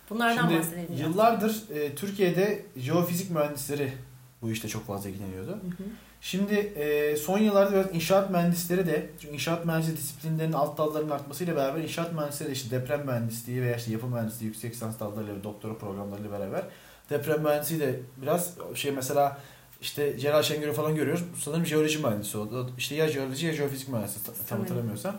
Bunlardan 0.10 0.48
Şimdi 0.48 0.60
bahsedelim. 0.60 0.98
yıllardır 0.98 1.64
e, 1.76 1.96
Türkiye'de 1.96 2.66
jeofizik 2.78 3.32
mühendisleri 3.32 3.94
bu 4.42 4.52
işte 4.52 4.68
çok 4.68 4.88
fazla 4.88 5.10
ilgileniyordu. 5.10 5.52
Hı 5.52 5.54
hı. 5.54 5.84
Şimdi 6.22 6.54
e, 6.54 7.18
son 7.18 7.40
yıllarda 7.40 7.72
biraz 7.72 7.96
inşaat 7.96 8.30
mühendisleri 8.30 8.88
de 8.88 9.10
çünkü 9.22 9.34
inşaat 9.34 9.66
mühendisliği 9.66 9.98
disiplinlerinin 9.98 10.54
alt 10.54 10.78
dallarının 10.78 11.10
artmasıyla 11.10 11.56
beraber 11.56 11.82
inşaat 11.82 12.14
mühendisleri 12.14 12.50
de 12.50 12.54
işte 12.54 12.72
deprem 12.82 13.06
mühendisliği 13.06 13.62
veya 13.62 13.76
işte 13.76 13.92
yapı 13.92 14.08
mühendisliği 14.08 14.48
yüksek 14.48 14.74
lisans 14.74 15.00
dallarıyla 15.00 15.36
ve 15.36 15.44
doktora 15.44 15.78
programlarıyla 15.78 16.32
beraber 16.32 16.64
deprem 17.10 17.42
mühendisliği 17.42 17.82
de 17.82 18.00
biraz 18.18 18.54
şey 18.76 18.92
mesela 18.92 19.38
işte 19.82 20.20
Celal 20.20 20.44
Şengör'ü 20.44 20.74
falan 20.74 20.96
görüyoruz. 20.96 21.24
Sanırım 21.44 21.66
jeoloji 21.66 22.00
mühendisi 22.00 22.38
oldu. 22.38 22.72
İşte 22.78 22.96
ya 22.96 23.08
jeoloji 23.08 23.46
ya 23.46 23.54
jeofizik 23.54 23.90
mühendisi 23.90 24.20
tam 24.50 24.60
hatırlamıyorsam. 24.60 25.16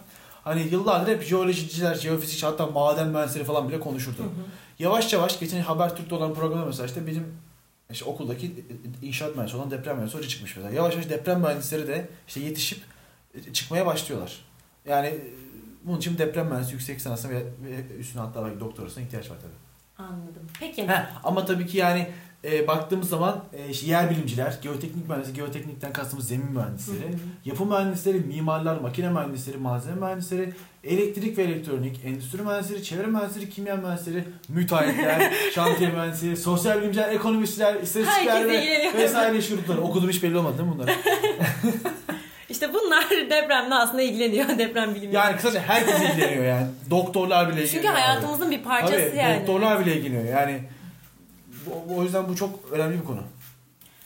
Hani 0.46 0.62
yıllardır 0.62 1.12
hep 1.12 1.22
jeolojiciler, 1.22 1.94
jeofizikçi 1.94 2.46
hatta 2.46 2.66
maden 2.66 3.08
mühendisleri 3.08 3.44
falan 3.44 3.68
bile 3.68 3.80
konuşurdu. 3.80 4.18
Hı 4.18 4.22
hı. 4.22 4.44
Yavaş 4.78 5.12
yavaş 5.12 5.40
geçen 5.40 5.60
Habertürk'te 5.60 6.14
olan 6.14 6.34
programda 6.34 6.66
mesela 6.66 6.86
işte 6.86 7.06
bizim 7.06 7.26
işte 7.90 8.04
okuldaki 8.04 8.64
inşaat 9.02 9.34
mühendisi 9.34 9.56
olan 9.56 9.70
deprem 9.70 9.96
mühendisi 9.96 10.18
hoca 10.18 10.28
çıkmış 10.28 10.56
mesela. 10.56 10.74
Yavaş 10.74 10.94
yavaş 10.94 11.10
deprem 11.10 11.40
mühendisleri 11.40 11.86
de 11.86 12.08
işte 12.28 12.40
yetişip 12.40 12.78
e, 13.34 13.52
çıkmaya 13.52 13.86
başlıyorlar. 13.86 14.44
Yani 14.84 15.06
e, 15.06 15.20
bunun 15.84 15.98
için 15.98 16.18
deprem 16.18 16.46
mühendisi 16.46 16.72
yüksek 16.72 16.96
lisansına 16.96 17.32
ve, 17.32 17.44
üstüne 17.98 18.22
hatta 18.22 18.44
belki 18.44 18.60
doktorasına 18.60 19.04
ihtiyaç 19.04 19.30
var 19.30 19.36
tabii. 19.42 20.08
Anladım. 20.08 20.42
Peki. 20.60 20.88
Heh, 20.88 21.20
ama 21.24 21.44
tabii 21.44 21.66
ki 21.66 21.78
yani 21.78 22.10
e, 22.44 22.66
baktığımız 22.66 23.08
zaman 23.08 23.44
e, 23.52 23.70
işte 23.70 23.86
yer 23.86 24.10
bilimciler, 24.10 24.58
geoteknik 24.62 25.08
mühendisi, 25.08 25.34
geoteknikten 25.34 25.92
kastımız 25.92 26.28
zemin 26.28 26.52
mühendisleri, 26.52 26.98
Hı 26.98 27.12
hı. 27.12 27.18
yapı 27.44 27.66
mühendisleri, 27.66 28.18
mimarlar, 28.18 28.76
makine 28.76 29.08
mühendisleri, 29.08 29.56
malzeme 29.56 30.00
mühendisleri, 30.00 30.52
elektrik 30.84 31.38
ve 31.38 31.42
elektronik, 31.42 32.04
endüstri 32.04 32.42
mühendisleri, 32.42 32.84
çevre 32.84 33.06
mühendisleri, 33.06 33.50
kimya 33.50 33.76
mühendisleri, 33.76 34.24
müteahhitler, 34.48 35.32
şantiye 35.54 35.90
mühendisleri, 35.90 36.36
sosyal 36.36 36.80
bilimciler, 36.80 37.12
ekonomistler, 37.12 37.74
istatistikçiler 37.74 38.48
Herkes 38.48 38.94
ve 38.94 38.98
vesaire 38.98 39.38
iş 39.38 39.48
grupları. 39.48 39.80
Okudum 39.80 40.10
hiç 40.10 40.22
belli 40.22 40.38
olmadı 40.38 40.58
değil 40.58 40.68
mi 40.68 40.74
bunlar? 40.78 40.96
İşte 42.48 42.74
bunlar 42.74 43.10
depremle 43.30 43.74
aslında 43.74 44.02
ilgileniyor. 44.02 44.48
Deprem 44.58 44.94
bilimi. 44.94 45.14
Yani 45.14 45.36
kısaca 45.36 45.60
herkes 45.60 46.00
ilgileniyor 46.00 46.44
yani. 46.44 46.66
Doktorlar 46.90 47.48
bile 47.48 47.62
ilgileniyor. 47.62 47.82
Çünkü 47.84 47.88
hayatımızın 47.88 48.50
bir 48.50 48.62
parçası 48.62 49.08
Tabii, 49.08 49.16
yani. 49.16 49.40
doktorlar 49.40 49.80
bile 49.80 49.96
ilgileniyor. 49.96 50.38
Yani 50.38 50.60
bu- 51.66 51.96
o 51.96 52.02
yüzden 52.02 52.28
bu 52.28 52.36
çok 52.36 52.58
önemli 52.72 53.00
bir 53.00 53.04
konu. 53.04 53.22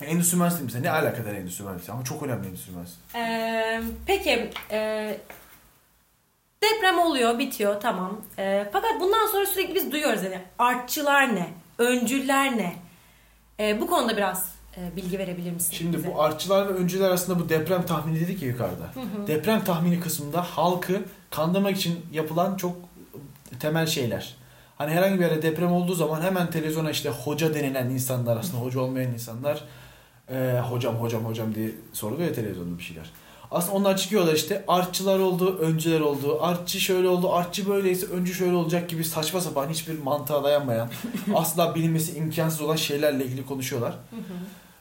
Endüstri 0.04 0.36
mühendisliği 0.36 0.64
mesela 0.64 0.82
ne 0.82 0.90
alakadar 0.90 1.34
endüstri 1.34 1.64
mühendisliği 1.64 1.94
ama 1.94 2.04
çok 2.04 2.22
önemli 2.22 2.46
endüstri 2.48 2.72
mühendisliği. 2.72 3.24
Ee, 3.24 3.82
peki 4.06 4.50
e, 4.70 5.18
deprem 6.62 6.98
oluyor, 6.98 7.38
bitiyor 7.38 7.80
tamam. 7.80 8.20
Ee, 8.38 8.68
fakat 8.72 9.00
bundan 9.00 9.26
sonra 9.26 9.46
sürekli 9.46 9.74
biz 9.74 9.92
duyuyoruz 9.92 10.22
yani 10.22 10.40
artçılar 10.58 11.34
ne, 11.36 11.48
öncüller 11.78 12.56
ne? 12.56 12.74
Ee, 13.60 13.80
bu 13.80 13.86
konuda 13.86 14.16
biraz 14.16 14.54
e, 14.76 14.96
bilgi 14.96 15.18
verebilir 15.18 15.50
misin? 15.52 15.74
Şimdi 15.76 15.96
bize? 15.96 16.08
bu 16.14 16.22
artçılar 16.22 16.68
ve 16.68 16.72
öncüler 16.72 17.08
arasında 17.08 17.38
bu 17.38 17.48
deprem 17.48 17.86
tahmini 17.86 18.20
dedik 18.20 18.42
ya 18.42 18.48
yukarıda. 18.48 18.84
Hı 18.94 19.00
hı. 19.00 19.26
Deprem 19.26 19.64
tahmini 19.64 20.00
kısmında 20.00 20.42
halkı 20.42 21.02
kandırmak 21.30 21.76
için 21.76 22.06
yapılan 22.12 22.56
çok 22.56 22.76
temel 23.60 23.86
şeyler. 23.86 24.36
Hani 24.80 24.92
herhangi 24.92 25.14
bir 25.14 25.24
yerde 25.24 25.42
deprem 25.42 25.72
olduğu 25.72 25.94
zaman 25.94 26.22
hemen 26.22 26.50
televizyona 26.50 26.90
işte 26.90 27.10
hoca 27.10 27.54
denilen 27.54 27.90
insanlar 27.90 28.36
aslında 28.36 28.64
hoca 28.64 28.80
olmayan 28.80 29.12
insanlar 29.12 29.64
e, 30.30 30.60
hocam 30.70 30.94
hocam 30.94 31.24
hocam 31.24 31.54
diye 31.54 31.70
soruluyor 31.92 32.28
ya 32.28 32.34
televizyonda 32.34 32.78
bir 32.78 32.82
şeyler. 32.82 33.10
Aslında 33.50 33.76
onlar 33.76 33.96
çıkıyorlar 33.96 34.34
işte 34.34 34.64
artçılar 34.68 35.18
oldu, 35.18 35.58
öncüler 35.58 36.00
oldu, 36.00 36.38
artçı 36.42 36.80
şöyle 36.80 37.08
oldu, 37.08 37.32
artçı 37.32 37.68
böyleyse 37.68 38.06
öncü 38.06 38.34
şöyle 38.34 38.54
olacak 38.54 38.88
gibi 38.88 39.04
saçma 39.04 39.40
sapan 39.40 39.68
hiçbir 39.68 39.98
mantığa 39.98 40.44
dayanmayan 40.44 40.88
asla 41.34 41.74
bilinmesi 41.74 42.18
imkansız 42.18 42.60
olan 42.60 42.76
şeylerle 42.76 43.24
ilgili 43.24 43.46
konuşuyorlar. 43.46 43.94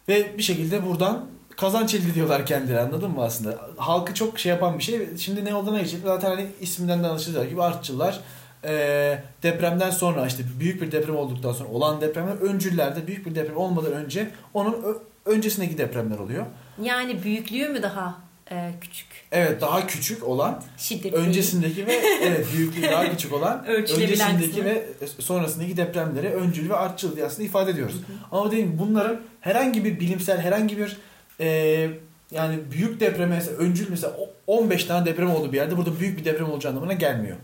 Ve 0.07 0.37
bir 0.37 0.43
şekilde 0.43 0.85
buradan 0.85 1.25
kazanç 1.57 1.93
elde 1.93 2.09
ediyorlar 2.09 2.45
kendileri 2.45 2.79
anladın 2.79 3.11
mı 3.11 3.23
aslında? 3.23 3.59
Halkı 3.77 4.13
çok 4.13 4.39
şey 4.39 4.49
yapan 4.49 4.77
bir 4.77 4.83
şey. 4.83 5.17
Şimdi 5.17 5.45
ne 5.45 5.55
olduğuna 5.55 5.79
geçecek. 5.79 6.01
Zaten 6.03 6.29
hani 6.29 6.47
isminden 6.61 7.03
de 7.03 7.07
anlaşılacağı 7.07 7.45
gibi 7.45 7.63
artçılar 7.63 8.19
e, 8.65 9.23
depremden 9.43 9.89
sonra 9.89 10.27
işte 10.27 10.43
büyük 10.59 10.81
bir 10.81 10.91
deprem 10.91 11.15
olduktan 11.15 11.53
sonra 11.53 11.69
olan 11.69 12.01
depremler 12.01 12.35
öncüllerde 12.35 13.07
büyük 13.07 13.25
bir 13.25 13.35
deprem 13.35 13.57
olmadan 13.57 13.93
önce 13.93 14.31
onun 14.53 14.97
öncesindeki 15.25 15.77
depremler 15.77 16.19
oluyor. 16.19 16.45
Yani 16.83 17.23
büyüklüğü 17.23 17.69
mü 17.69 17.83
daha 17.83 18.17
e, 18.51 18.71
küçük? 18.81 19.07
Evet 19.31 19.61
daha 19.61 19.87
küçük 19.87 20.23
olan 20.23 20.63
Şiddet 20.77 21.13
öncesindeki 21.13 21.87
ve 21.87 21.93
evet 22.21 22.47
büyüklüğü 22.57 22.81
daha 22.81 23.11
küçük 23.11 23.33
olan 23.33 23.65
öncesindeki 23.67 24.49
kısmı. 24.49 24.65
ve 24.65 24.85
sonrasındaki 25.19 25.77
depremleri 25.77 26.27
öncül 26.27 26.69
ve 26.69 26.75
artçıl 26.75 27.15
diye 27.15 27.25
aslında 27.25 27.43
ifade 27.43 27.71
ediyoruz. 27.71 27.95
Ama 28.31 28.51
dediğim 28.51 28.71
gibi 28.71 28.79
bunların 28.79 29.21
herhangi 29.41 29.85
bir 29.85 29.99
bilimsel 29.99 30.39
herhangi 30.41 30.77
bir 30.77 30.97
e, 31.39 31.89
yani 32.31 32.59
büyük 32.71 32.99
depreme 32.99 33.35
mesela 33.35 33.57
öncül 33.57 33.87
mesela 33.89 34.13
o- 34.19 34.29
15 34.47 34.83
tane 34.85 35.05
deprem 35.05 35.31
oldu 35.31 35.51
bir 35.51 35.57
yerde 35.57 35.77
burada 35.77 35.99
büyük 35.99 36.19
bir 36.19 36.25
deprem 36.25 36.51
olacağı 36.51 36.71
anlamına 36.71 36.93
gelmiyor. 36.93 37.37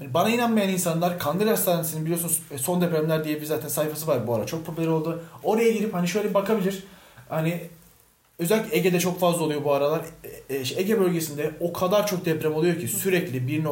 Yani 0.00 0.14
bana 0.14 0.28
inanmayan 0.30 0.68
insanlar 0.68 1.18
Kandil 1.18 1.48
Hastanesi'nin 1.48 2.04
biliyorsunuz 2.04 2.42
e, 2.50 2.58
son 2.58 2.80
depremler 2.80 3.24
diye 3.24 3.40
bir 3.40 3.46
zaten 3.46 3.68
sayfası 3.68 4.06
var 4.06 4.26
bu 4.26 4.34
ara 4.34 4.46
çok 4.46 4.66
popüler 4.66 4.86
oldu. 4.86 5.22
Oraya 5.42 5.72
girip 5.72 5.94
hani 5.94 6.08
şöyle 6.08 6.34
bakabilir. 6.34 6.84
Hani 7.28 7.60
özellikle 8.38 8.76
Ege'de 8.76 9.00
çok 9.00 9.20
fazla 9.20 9.44
oluyor 9.44 9.64
bu 9.64 9.72
aralar. 9.72 10.00
E, 10.50 10.54
e, 10.56 10.62
Ege 10.76 11.00
bölgesinde 11.00 11.50
o 11.60 11.72
kadar 11.72 12.06
çok 12.06 12.24
deprem 12.24 12.54
oluyor 12.54 12.80
ki 12.80 12.88
sürekli 12.88 13.38
1.1, 13.38 13.62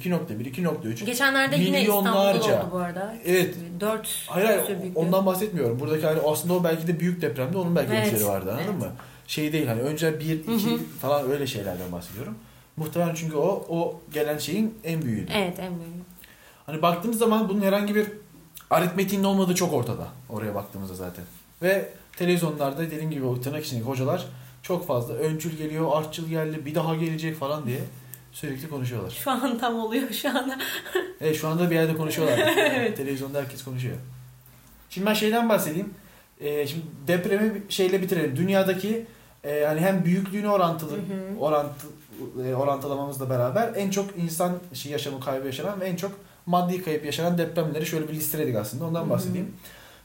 2.1, 0.00 0.50
2.3. 0.52 1.04
Geçenlerde 1.04 1.56
yine 1.56 1.82
İstanbul'da 1.82 2.34
oldu 2.34 2.68
bu 2.72 2.76
arada. 2.78 3.14
Evet. 3.26 3.54
4 3.80 4.24
Hayır 4.26 4.46
hayır 4.46 4.62
ondan 4.94 5.26
bahsetmiyorum. 5.26 5.80
Buradaki 5.80 6.06
hani 6.06 6.20
aslında 6.26 6.54
o 6.54 6.64
belki 6.64 6.86
de 6.86 7.00
büyük 7.00 7.22
depremde 7.22 7.58
onun 7.58 7.76
belki 7.76 7.92
Evet, 7.92 8.26
vardı 8.26 8.50
anladın 8.52 8.64
evet. 8.72 8.80
mı? 8.80 8.92
Şey 9.26 9.52
değil 9.52 9.66
hani 9.66 9.80
önce 9.80 10.20
1, 10.20 10.38
2 10.40 10.50
Hı 10.50 10.74
hı. 10.74 10.78
falan 11.00 11.30
öyle 11.30 11.46
şeylerden 11.46 11.92
bahsediyorum. 11.92 12.34
Muhtemelen 12.76 13.14
çünkü 13.14 13.36
o 13.36 13.66
o 13.68 14.00
gelen 14.12 14.38
şeyin 14.38 14.78
en 14.84 15.02
büyüğüydü. 15.02 15.32
Evet 15.34 15.58
en 15.58 15.74
büyüğü. 15.74 16.04
Hani 16.66 16.82
baktığımız 16.82 17.18
zaman 17.18 17.48
bunun 17.48 17.62
herhangi 17.62 17.94
bir 17.94 18.06
aritmetiğinin 18.70 19.24
olmadığı 19.24 19.54
çok 19.54 19.72
ortada. 19.72 20.08
Oraya 20.28 20.54
baktığımızda 20.54 20.94
zaten. 20.94 21.24
Ve 21.62 21.88
televizyonlarda 22.16 22.82
dediğim 22.82 23.10
gibi 23.10 23.24
o 23.24 23.40
tırnak 23.40 23.64
içindeki 23.64 23.86
hocalar 23.86 24.26
çok 24.62 24.86
fazla 24.86 25.14
öncül 25.14 25.56
geliyor, 25.56 25.90
artçıl 25.92 26.28
geldi, 26.28 26.66
bir 26.66 26.74
daha 26.74 26.94
gelecek 26.94 27.36
falan 27.36 27.66
diye 27.66 27.80
sürekli 28.32 28.68
konuşuyorlar. 28.68 29.10
Şu 29.10 29.30
an 29.30 29.58
tam 29.58 29.78
oluyor 29.78 30.10
şu 30.10 30.28
anda. 30.28 30.58
Evet 31.20 31.36
şu 31.36 31.48
anda 31.48 31.70
bir 31.70 31.74
yerde 31.74 31.96
konuşuyorlar. 31.96 32.36
Televizyonda 32.96 33.38
herkes 33.38 33.64
konuşuyor. 33.64 33.96
Şimdi 34.90 35.06
ben 35.06 35.14
şeyden 35.14 35.48
bahsedeyim. 35.48 35.94
Ee, 36.40 36.66
şimdi 36.66 36.84
depremi 37.06 37.54
bir 37.54 37.72
şeyle 37.72 38.02
bitirelim. 38.02 38.36
Dünyadaki 38.36 39.06
e, 39.44 39.64
hani 39.66 39.80
hem 39.80 40.04
büyüklüğünü 40.04 40.48
orantılı 40.48 40.92
Hı 40.92 40.96
hı. 40.96 41.38
orantı 41.40 41.86
e, 42.46 42.54
orantılamamızla 42.54 43.30
beraber 43.30 43.72
en 43.76 43.90
çok 43.90 44.18
insan 44.18 44.52
şey 44.72 44.92
yaşamı 44.92 45.20
kaybı 45.20 45.46
yaşanan 45.46 45.80
ve 45.80 45.84
en 45.84 45.96
çok 45.96 46.12
maddi 46.46 46.82
kayıp 46.84 47.04
yaşanan 47.04 47.38
depremleri 47.38 47.86
şöyle 47.86 48.08
bir 48.08 48.14
listeledik 48.14 48.56
aslında. 48.56 48.84
Ondan 48.84 49.00
Hı 49.00 49.06
hı. 49.06 49.10
bahsedeyim. 49.10 49.54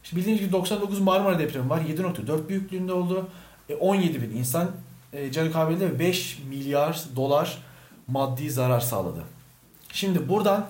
Şimdi 0.04 0.20
bildiğiniz 0.20 0.42
gibi 0.42 0.52
99 0.52 1.00
Marmara 1.00 1.40
depremi 1.40 1.70
var. 1.70 1.82
7.4 1.82 2.50
büyüklüğünde 2.50 2.94
oldu. 2.94 3.28
E, 3.70 3.76
17 3.76 4.22
bin 4.22 4.38
insan 4.38 4.72
e, 5.14 5.32
canı 5.32 5.52
kaybedildi 5.52 5.86
ve 5.86 6.00
5 6.00 6.40
milyar 6.50 7.04
dolar 7.16 7.64
maddi 8.08 8.52
zarar 8.52 8.80
sağladı. 8.80 9.24
Şimdi 9.94 10.30
buradan 10.30 10.66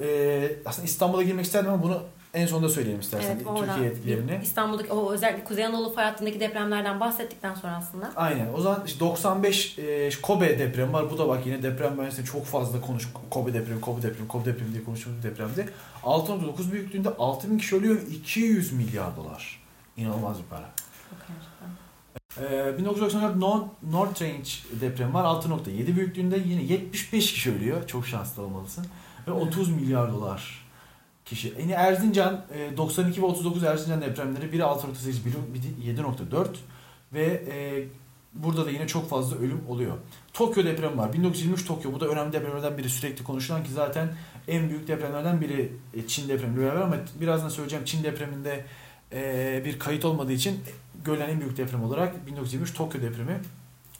e, 0.00 0.56
aslında 0.66 0.86
İstanbul'a 0.86 1.22
girmek 1.22 1.44
isterdim 1.44 1.72
ama 1.72 1.82
bunu 1.82 2.02
en 2.34 2.46
sonunda 2.46 2.68
söyleyelim 2.68 3.00
istersen. 3.00 3.36
Evet 3.36 3.46
Türkiye 3.58 3.90
etkilerini. 3.90 4.40
İstanbul'daki 4.42 4.92
o 4.92 5.12
özellikle 5.12 5.44
Kuzey 5.44 5.66
Anadolu 5.66 5.92
fay 5.92 6.04
hattındaki 6.04 6.40
depremlerden 6.40 7.00
bahsettikten 7.00 7.54
sonra 7.54 7.76
aslında. 7.76 8.12
Aynen. 8.16 8.48
O 8.56 8.60
zaman 8.60 8.82
işte 8.86 9.00
95 9.00 9.78
e, 9.78 10.10
Kobe 10.22 10.58
depremi 10.58 10.92
var. 10.92 11.10
Bu 11.10 11.18
da 11.18 11.28
bak 11.28 11.46
yine 11.46 11.62
deprem 11.62 11.94
mühendisliği 11.94 12.26
çok 12.26 12.46
fazla 12.46 12.80
konuş. 12.80 13.08
Kobe 13.30 13.54
depremi, 13.54 13.80
Kobe 13.80 14.02
depremi, 14.02 14.28
Kobe 14.28 14.44
depremi 14.44 14.72
diye 14.72 14.84
konuştuğumuz 14.84 15.24
bir 15.24 15.30
depremdi. 15.30 15.68
6.9 16.02 16.72
büyüklüğünde 16.72 17.08
6000 17.18 17.58
kişi 17.58 17.76
ölüyor. 17.76 18.00
200 18.10 18.72
milyar 18.72 19.16
dolar. 19.16 19.60
İnanılmaz 19.96 20.38
bir 20.38 20.44
para. 20.44 20.70
Ee, 22.40 22.78
1994 22.78 23.36
North, 23.36 23.64
Northrange 23.90 24.50
depremi 24.80 25.14
var. 25.14 25.24
6.7 25.24 25.96
büyüklüğünde 25.96 26.42
yine 26.46 26.62
75 26.62 27.32
kişi 27.32 27.52
ölüyor. 27.52 27.86
Çok 27.86 28.06
şanslı 28.06 28.42
olmalısın. 28.42 28.86
ve 29.28 29.32
30 29.32 29.68
milyar 29.68 30.12
dolar 30.12 30.63
kişi. 31.24 31.54
Erzincan 31.76 32.44
e, 32.54 32.76
92 32.76 33.22
ve 33.22 33.26
39 33.26 33.64
Erzincan 33.64 34.02
depremleri 34.02 34.52
biri 34.52 34.62
6.8 34.62 35.24
biri 35.54 35.96
7.4 35.98 36.46
ve 37.12 37.42
e, 37.50 37.84
burada 38.34 38.66
da 38.66 38.70
yine 38.70 38.86
çok 38.86 39.10
fazla 39.10 39.36
ölüm 39.36 39.60
oluyor. 39.68 39.96
Tokyo 40.32 40.64
depremi 40.64 40.98
var. 40.98 41.12
1923 41.12 41.66
Tokyo 41.66 41.92
bu 41.92 42.00
da 42.00 42.08
önemli 42.08 42.32
depremlerden 42.32 42.78
biri 42.78 42.88
sürekli 42.88 43.24
konuşulan 43.24 43.64
ki 43.64 43.72
zaten 43.72 44.12
en 44.48 44.68
büyük 44.68 44.88
depremlerden 44.88 45.40
biri 45.40 45.72
e, 45.94 46.06
Çin 46.06 46.28
depremi 46.28 46.60
beraber 46.60 46.80
ama 46.80 46.96
birazdan 47.20 47.48
söyleyeceğim 47.48 47.84
Çin 47.84 48.04
depreminde 48.04 48.64
e, 49.12 49.62
bir 49.64 49.78
kayıt 49.78 50.04
olmadığı 50.04 50.32
için 50.32 50.60
görülen 51.04 51.28
en 51.28 51.40
büyük 51.40 51.56
deprem 51.56 51.84
olarak 51.84 52.26
1923 52.26 52.74
Tokyo 52.74 53.02
depremi 53.02 53.40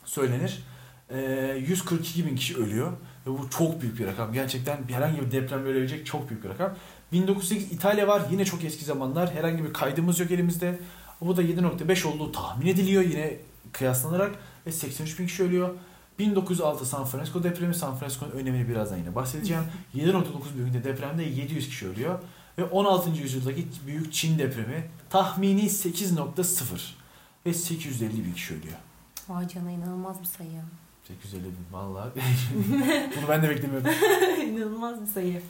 söylenir. 0.05 0.63
E, 1.11 1.21
142 1.69 2.27
bin 2.27 2.37
kişi 2.37 2.57
ölüyor 2.57 2.93
ve 3.27 3.31
bu 3.31 3.51
çok 3.51 3.83
büyük 3.83 3.99
bir 3.99 4.07
rakam. 4.07 4.33
Gerçekten 4.33 4.79
herhangi 4.89 5.21
bir 5.21 5.33
deprem 5.33 5.65
ölebilecek 5.67 6.07
çok 6.07 6.31
büyük 6.31 6.45
bir 6.45 6.49
rakam. 6.49 6.77
1908 7.13 7.73
İtalya 7.73 8.09
var. 8.09 8.23
Yine 8.31 8.45
çok 8.45 8.65
eski 8.65 8.85
zamanlar. 8.85 9.35
Herhangi 9.35 9.65
bir 9.65 9.73
kaydımız 9.73 10.21
yok 10.21 10.31
elimizde. 10.31 10.79
Bu 11.21 11.37
da 11.37 11.43
7.5 11.43 12.07
olduğu 12.07 12.33
tahmin 12.33 12.67
ediliyor 12.67 13.03
yine 13.03 13.37
kıyaslanarak 13.73 14.35
ve 14.67 14.73
83 14.73 15.19
bin 15.19 15.27
kişi 15.27 15.43
ölüyor. 15.43 15.71
1906 16.19 16.87
San 16.87 17.05
Francisco 17.05 17.43
depremi. 17.43 17.75
San 17.75 17.97
Francisco'nun 17.97 18.31
önemini 18.31 18.69
birazdan 18.69 18.97
yine 18.97 19.15
bahsedeceğim. 19.15 19.65
7.9 19.95 20.25
büyüklüğünde 20.57 20.85
depremde 20.85 21.23
700 21.23 21.69
kişi 21.69 21.89
ölüyor. 21.89 22.19
Ve 22.59 22.65
16. 22.65 23.11
yüzyıldaki 23.11 23.67
büyük 23.87 24.13
Çin 24.13 24.39
depremi 24.39 24.89
tahmini 25.11 25.63
8.0 25.63 26.65
ve 27.47 27.55
850 27.55 28.25
bin 28.25 28.33
kişi 28.33 28.55
ölüyor. 28.55 28.77
Vay 29.29 29.49
canına 29.49 29.71
inanılmaz 29.71 30.21
bir 30.21 30.27
sayı. 30.27 30.63
850 31.09 31.45
bin 31.45 31.53
vallahi. 31.73 32.11
Bunu 33.17 33.29
ben 33.29 33.43
de 33.43 33.49
beklemiyordum. 33.49 33.91
inanılmaz 34.43 35.01
bir 35.01 35.07
sayı. 35.07 35.43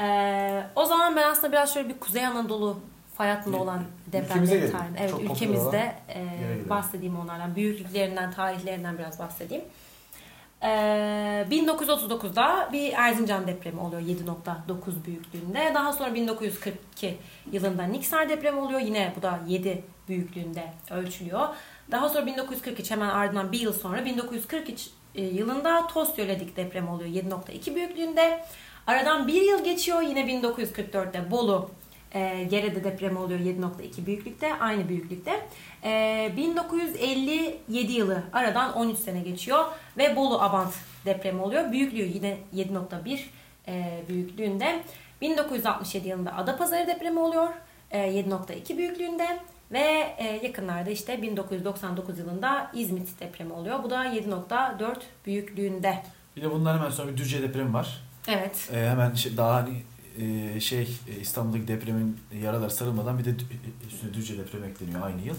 Ee, 0.00 0.62
o 0.76 0.84
zaman 0.84 1.16
ben 1.16 1.30
aslında 1.30 1.52
biraz 1.52 1.74
şöyle 1.74 1.88
bir 1.88 1.98
Kuzey 1.98 2.26
Anadolu 2.26 2.80
fay 3.14 3.30
hattında 3.30 3.56
olan 3.56 3.82
depremlerin 4.06 4.70
tarihini, 4.70 4.98
evet 4.98 5.10
Çok 5.10 5.20
ülkemizde 5.20 5.94
e, 6.14 6.24
bahsedeyim 6.68 7.20
onlardan, 7.20 7.56
büyüklüklerinden, 7.56 8.32
tarihlerinden 8.32 8.98
biraz 8.98 9.18
bahsedeyim. 9.18 9.64
Ee, 10.62 11.46
1939'da 11.50 12.68
bir 12.72 12.92
Erzincan 12.92 13.46
depremi 13.46 13.80
oluyor 13.80 14.02
7.9 14.02 15.04
büyüklüğünde. 15.06 15.72
Daha 15.74 15.92
sonra 15.92 16.14
1942 16.14 17.18
yılında 17.52 17.82
Niksar 17.82 18.28
depremi 18.28 18.60
oluyor. 18.60 18.80
Yine 18.80 19.12
bu 19.16 19.22
da 19.22 19.40
7 19.46 19.84
büyüklüğünde 20.08 20.72
ölçülüyor. 20.90 21.48
Daha 21.90 22.08
sonra 22.08 22.26
1943 22.26 22.90
hemen 22.90 23.08
ardından 23.08 23.52
bir 23.52 23.60
yıl 23.60 23.72
sonra 23.72 24.04
1943 24.04 24.90
e, 25.14 25.24
yılında 25.24 25.86
Tosyöledik 25.86 26.56
depremi 26.56 26.90
oluyor 26.90 27.10
7.2 27.10 27.74
büyüklüğünde. 27.74 28.44
Aradan 28.88 29.28
bir 29.28 29.42
yıl 29.42 29.64
geçiyor 29.64 30.02
yine 30.02 30.20
1944'te 30.20 31.30
Bolu 31.30 31.70
e, 32.14 32.44
Gerede 32.50 32.84
depremi 32.84 33.18
oluyor 33.18 33.40
7.2 33.40 34.06
büyüklükte 34.06 34.54
aynı 34.54 34.88
büyüklükte. 34.88 35.46
E, 35.84 36.32
1957 36.36 37.92
yılı 37.92 38.22
aradan 38.32 38.76
13 38.76 38.98
sene 38.98 39.20
geçiyor 39.20 39.64
ve 39.98 40.16
Bolu 40.16 40.42
Abant 40.42 40.74
depremi 41.04 41.42
oluyor. 41.42 41.72
Büyüklüğü 41.72 42.04
yine 42.14 42.38
7.1 42.54 43.20
e, 43.68 44.02
büyüklüğünde. 44.08 44.82
1967 45.20 46.08
yılında 46.08 46.36
Adapazarı 46.36 46.86
depremi 46.86 47.18
oluyor 47.18 47.48
e, 47.90 47.98
7.2 47.98 48.76
büyüklüğünde. 48.76 49.40
Ve 49.72 50.14
e, 50.18 50.40
yakınlarda 50.42 50.90
işte 50.90 51.22
1999 51.22 52.18
yılında 52.18 52.70
İzmit 52.74 53.20
depremi 53.20 53.52
oluyor. 53.52 53.82
Bu 53.82 53.90
da 53.90 54.06
7.4 54.06 54.96
büyüklüğünde. 55.26 56.02
Bir 56.36 56.42
de 56.42 56.50
bundan 56.50 56.78
hemen 56.78 56.90
sonra 56.90 57.12
bir 57.12 57.16
Düzce 57.16 57.42
depremi 57.42 57.74
var. 57.74 58.07
Evet. 58.28 58.70
Ee, 58.72 58.88
hemen 58.88 59.14
şey, 59.14 59.36
daha 59.36 59.54
hani 59.54 59.82
e, 60.18 60.60
şey 60.60 60.98
e, 61.08 61.20
İstanbul'daki 61.20 61.68
depremin 61.68 62.16
yaralar 62.42 62.68
sarılmadan 62.68 63.18
bir 63.18 63.24
de 63.24 63.30
üstüne 63.88 64.14
Düzce 64.14 64.38
depremi 64.38 64.66
ekleniyor 64.66 65.02
aynı 65.02 65.22
yıl. 65.22 65.36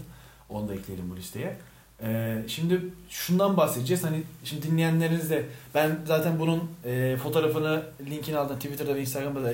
Onu 0.50 0.68
da 0.68 0.74
ekleyelim 0.74 1.10
bu 1.12 1.16
listeye. 1.16 1.58
Ee, 2.04 2.38
şimdi 2.48 2.82
şundan 3.10 3.58
bahsedeceğiz. 3.58 4.04
Hani 4.04 4.24
şimdi 4.44 4.64
dinleyenleriniz 4.64 5.30
de 5.30 5.46
ben 5.76 6.00
zaten 6.06 6.40
bunun 6.40 6.72
e, 6.86 7.18
fotoğrafını 7.24 7.84
linkini 8.10 8.38
aldım 8.38 8.56
Twitter'da 8.56 8.96
ve 8.96 9.02
Instagram'da 9.02 9.44
da 9.44 9.54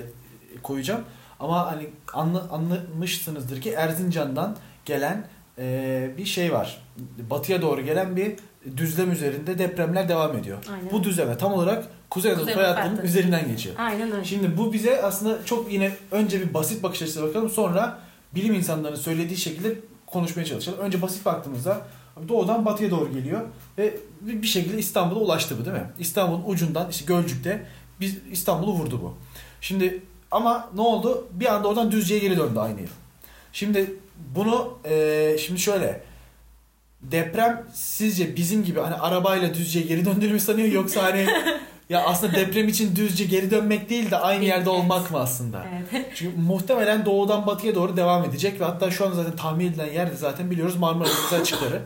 koyacağım. 0.63 1.01
Ama 1.39 1.71
hani 1.71 1.87
anla, 2.13 2.49
anlamışsınızdır 2.51 3.61
ki 3.61 3.71
Erzincan'dan 3.71 4.57
gelen 4.85 5.27
e, 5.57 6.09
bir 6.17 6.25
şey 6.25 6.53
var. 6.53 6.81
Batıya 7.29 7.61
doğru 7.61 7.81
gelen 7.81 8.15
bir 8.15 8.35
düzlem 8.77 9.11
üzerinde 9.11 9.59
depremler 9.59 10.09
devam 10.09 10.37
ediyor. 10.37 10.57
Aynen. 10.73 10.91
Bu 10.91 11.03
düzleme 11.03 11.37
tam 11.37 11.53
olarak 11.53 11.87
Kuzey 12.15 12.31
Anadolu 12.31 12.45
Kuzey 12.47 12.63
hattı. 12.63 13.01
üzerinden 13.03 13.47
geçiyor. 13.47 13.75
Aynen 13.77 14.11
öyle. 14.11 14.25
Şimdi 14.25 14.57
bu 14.57 14.73
bize 14.73 15.01
aslında 15.01 15.45
çok 15.45 15.73
yine 15.73 15.91
önce 16.11 16.41
bir 16.41 16.53
basit 16.53 16.83
bakış 16.83 17.01
açısıyla 17.01 17.27
bakalım 17.27 17.49
sonra 17.49 17.99
bilim 18.35 18.53
insanlarının 18.53 18.99
söylediği 18.99 19.37
şekilde 19.37 19.75
konuşmaya 20.07 20.45
çalışalım. 20.45 20.79
Önce 20.79 21.01
basit 21.01 21.25
baktığımızda 21.25 21.81
doğudan 22.27 22.65
batıya 22.65 22.91
doğru 22.91 23.13
geliyor 23.13 23.41
ve 23.77 23.97
bir 24.21 24.47
şekilde 24.47 24.77
İstanbul'a 24.77 25.19
ulaştı 25.19 25.55
bu 25.61 25.65
değil 25.65 25.77
mi? 25.77 25.89
İstanbul'un 25.99 26.43
ucundan 26.45 26.89
işte 26.89 27.05
Gölcük'te 27.05 27.65
biz 27.99 28.17
İstanbul'u 28.31 28.71
vurdu 28.73 28.99
bu. 29.03 29.13
Şimdi 29.61 30.01
ama 30.31 30.69
ne 30.75 30.81
oldu? 30.81 31.27
Bir 31.31 31.53
anda 31.53 31.67
oradan 31.67 31.91
Düzce'ye 31.91 32.19
geri 32.19 32.37
döndü 32.37 32.59
aynı 32.59 32.81
yıl. 32.81 32.87
Şimdi 33.53 33.93
bunu 34.35 34.77
eee, 34.89 35.37
şimdi 35.39 35.59
şöyle 35.59 36.01
deprem 37.01 37.65
sizce 37.73 38.35
bizim 38.35 38.63
gibi 38.63 38.79
hani 38.79 38.95
arabayla 38.95 39.53
Düzce'ye 39.53 39.85
geri 39.85 40.05
döndüğünü 40.05 40.33
mü 40.33 40.39
sanıyor 40.39 40.67
yoksa 40.67 41.03
hani 41.03 41.27
ya 41.89 42.03
aslında 42.03 42.33
deprem 42.33 42.67
için 42.67 42.95
Düzce 42.95 43.23
geri 43.23 43.51
dönmek 43.51 43.89
değil 43.89 44.11
de 44.11 44.17
aynı 44.17 44.43
yerde 44.45 44.69
olmak 44.69 45.11
mı 45.11 45.19
aslında? 45.19 45.65
Evet. 45.91 46.11
Çünkü 46.15 46.37
muhtemelen 46.37 47.05
doğudan 47.05 47.47
batıya 47.47 47.75
doğru 47.75 47.97
devam 47.97 48.23
edecek 48.23 48.59
ve 48.61 48.65
hatta 48.65 48.91
şu 48.91 49.05
an 49.05 49.11
zaten 49.11 49.35
tahmin 49.35 49.67
edilen 49.67 49.93
yerde 49.93 50.15
zaten 50.15 50.51
biliyoruz 50.51 50.75
Marmara 50.75 51.07
Denizi 51.07 51.35
açıkları. 51.35 51.81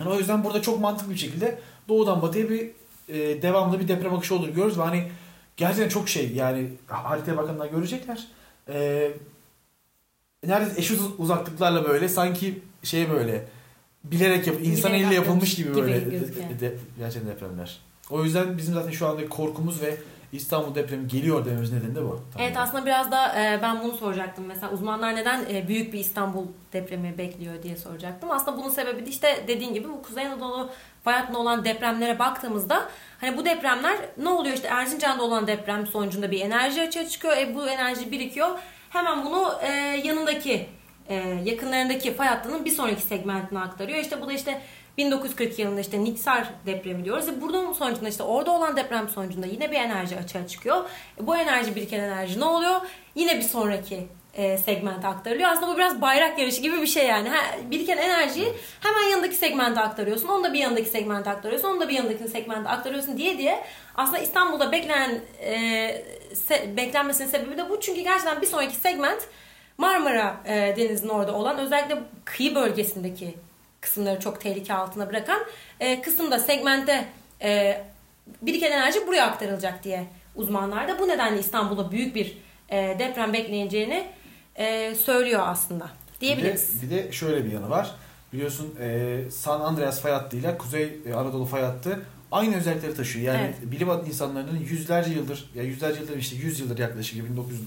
Yani 0.00 0.10
o 0.10 0.18
yüzden 0.18 0.44
burada 0.44 0.62
çok 0.62 0.80
mantıklı 0.80 1.12
bir 1.12 1.18
şekilde 1.18 1.58
doğudan 1.88 2.22
batıya 2.22 2.50
bir 2.50 2.70
e, 3.08 3.42
devamlı 3.42 3.80
bir 3.80 3.88
deprem 3.88 4.14
akışı 4.14 4.34
olur 4.34 4.48
görüyoruz 4.48 4.78
ve 4.78 4.82
hani 4.82 5.04
gerçekten 5.56 5.88
çok 5.88 6.08
şey 6.08 6.32
yani 6.32 6.68
haritaya 6.86 7.36
bakanlar 7.36 7.66
görecekler. 7.66 8.26
E, 8.68 9.10
neredeyse 10.46 10.80
eşit 10.80 11.00
uzaklıklarla 11.18 11.88
böyle 11.88 12.08
sanki 12.08 12.62
şey 12.82 13.10
böyle 13.10 13.44
bilerek 14.04 14.46
yap 14.46 14.56
insan 14.62 14.92
eliyle 14.94 15.14
yapılmış 15.14 15.54
gibi 15.54 15.68
yapılmış 15.68 15.92
böyle 15.92 16.04
gibi 16.04 16.10
gözüküyor. 16.10 16.60
de, 16.60 16.74
gerçekten 16.98 17.30
depremler. 17.30 17.78
O 18.10 18.24
yüzden 18.24 18.58
bizim 18.58 18.74
zaten 18.74 18.90
şu 18.90 19.06
andaki 19.06 19.28
korkumuz 19.28 19.82
ve 19.82 19.96
İstanbul 20.32 20.74
depremi 20.74 21.08
geliyor 21.08 21.44
dememiz 21.44 21.72
nedeni 21.72 21.94
de 21.94 22.02
bu. 22.02 22.20
Evet 22.38 22.56
aslında 22.56 22.86
biraz 22.86 23.10
da 23.10 23.42
e, 23.42 23.62
ben 23.62 23.82
bunu 23.82 23.92
soracaktım. 23.92 24.44
Mesela 24.46 24.72
uzmanlar 24.72 25.16
neden 25.16 25.44
e, 25.50 25.68
büyük 25.68 25.92
bir 25.92 25.98
İstanbul 25.98 26.46
depremi 26.72 27.18
bekliyor 27.18 27.62
diye 27.62 27.76
soracaktım. 27.76 28.30
Aslında 28.30 28.56
bunun 28.56 28.68
sebebi 28.68 29.06
de 29.06 29.10
işte 29.10 29.44
dediğin 29.48 29.74
gibi 29.74 29.88
bu 29.88 30.02
Kuzey 30.02 30.26
Anadolu 30.26 30.70
fay 31.04 31.22
olan 31.34 31.64
depremlere 31.64 32.18
baktığımızda 32.18 32.88
hani 33.20 33.36
bu 33.36 33.44
depremler 33.44 33.96
ne 34.18 34.28
oluyor 34.28 34.54
işte 34.54 34.68
Erzincan'da 34.68 35.22
olan 35.22 35.46
deprem 35.46 35.86
sonucunda 35.86 36.30
bir 36.30 36.40
enerji 36.40 36.82
açığa 36.82 37.08
çıkıyor. 37.08 37.36
E, 37.36 37.54
bu 37.54 37.68
enerji 37.68 38.12
birikiyor. 38.12 38.48
Hemen 38.90 39.26
bunu 39.26 39.52
e, 39.62 39.70
yanındaki 40.04 40.66
e, 41.08 41.14
yakınlarındaki 41.44 42.14
fay 42.14 42.28
hattının 42.28 42.64
bir 42.64 42.70
sonraki 42.70 43.02
segmentine 43.02 43.58
aktarıyor. 43.58 43.98
İşte 43.98 44.20
bu 44.20 44.28
da 44.28 44.32
işte 44.32 44.60
1940 44.98 45.58
yılında 45.58 45.80
işte 45.80 46.04
Niksar 46.04 46.48
depremi 46.66 47.04
diyoruz. 47.04 47.28
E 47.28 47.40
bunun 47.40 47.72
sonucunda 47.72 48.08
işte 48.08 48.22
orada 48.22 48.50
olan 48.50 48.76
deprem 48.76 49.08
sonucunda 49.08 49.46
yine 49.46 49.70
bir 49.70 49.76
enerji 49.76 50.16
açığa 50.16 50.46
çıkıyor. 50.46 50.84
E 51.20 51.26
bu 51.26 51.36
enerji 51.36 51.74
biriken 51.74 52.00
enerji 52.00 52.40
ne 52.40 52.44
oluyor? 52.44 52.80
Yine 53.14 53.36
bir 53.36 53.42
sonraki 53.42 54.06
e, 54.34 54.58
segmente 54.58 55.08
aktarılıyor. 55.08 55.50
Aslında 55.50 55.72
bu 55.72 55.76
biraz 55.76 56.00
bayrak 56.00 56.38
yarışı 56.38 56.62
gibi 56.62 56.80
bir 56.82 56.86
şey 56.86 57.06
yani. 57.06 57.28
Ha, 57.28 57.36
biriken 57.70 57.96
enerjiyi 57.96 58.52
hemen 58.80 59.10
yanındaki 59.10 59.34
segmente 59.34 59.80
aktarıyorsun. 59.80 60.28
Onu 60.28 60.44
da 60.44 60.52
bir 60.52 60.58
yanındaki 60.58 60.88
segmente 60.88 61.30
aktarıyorsun. 61.30 61.68
Onu 61.68 61.80
da 61.80 61.88
bir 61.88 61.94
yanındaki 61.94 62.28
segmente 62.28 62.68
aktarıyorsun 62.68 63.18
diye 63.18 63.38
diye. 63.38 63.64
Aslında 63.94 64.18
İstanbul'da 64.18 64.72
beklenen 64.72 65.20
e, 65.40 65.54
se- 66.48 66.76
beklenmesinin 66.76 67.28
sebebi 67.28 67.56
de 67.56 67.70
bu. 67.70 67.80
Çünkü 67.80 68.00
gerçekten 68.00 68.42
bir 68.42 68.46
sonraki 68.46 68.76
segment 68.76 69.22
Marmara 69.78 70.36
e, 70.44 70.74
Denizi'nin 70.76 71.08
orada 71.10 71.34
olan 71.34 71.58
özellikle 71.58 71.98
kıyı 72.24 72.54
bölgesindeki 72.54 73.34
kısımları 73.84 74.20
çok 74.20 74.40
tehlike 74.40 74.74
altına 74.74 75.08
bırakan 75.08 75.40
e, 75.80 76.02
kısımda 76.02 76.38
segmente 76.38 77.08
e, 77.42 77.80
biriken 78.42 78.72
enerji 78.72 79.06
buraya 79.06 79.26
aktarılacak 79.26 79.84
diye 79.84 80.06
uzmanlar 80.34 80.88
da 80.88 80.98
bu 80.98 81.08
nedenle 81.08 81.40
İstanbul'da 81.40 81.90
büyük 81.90 82.14
bir 82.14 82.38
e, 82.68 82.96
deprem 82.98 83.32
bekleyeceğini 83.32 84.06
e, 84.56 84.94
söylüyor 84.94 85.42
aslında 85.44 85.88
diyebiliriz. 86.20 86.82
Bir 86.82 86.90
de, 86.90 86.96
bir 86.96 87.08
de 87.08 87.12
şöyle 87.12 87.44
bir 87.44 87.52
yanı 87.52 87.70
var. 87.70 87.94
Biliyorsun 88.32 88.74
e, 88.80 89.18
San 89.30 89.60
Andreas 89.60 90.00
fay 90.00 90.12
hattıyla 90.12 90.58
Kuzey 90.58 90.98
e, 91.06 91.14
Anadolu 91.14 91.44
fay 91.44 91.62
hattı 91.62 92.02
aynı 92.32 92.56
özellikleri 92.56 92.94
taşıyor. 92.94 93.34
Yani 93.34 93.44
Evet. 93.44 93.72
bilim 93.72 93.88
insanlarının 94.06 94.58
yüzlerce 94.58 95.10
yıldır, 95.10 95.50
ya 95.54 95.62
yüzlerce 95.62 96.00
yıldır 96.00 96.16
işte 96.16 96.36
100 96.36 96.60
yıldır 96.60 96.78
yaklaşık 96.78 97.30
1900 97.30 97.60
e, 97.60 97.64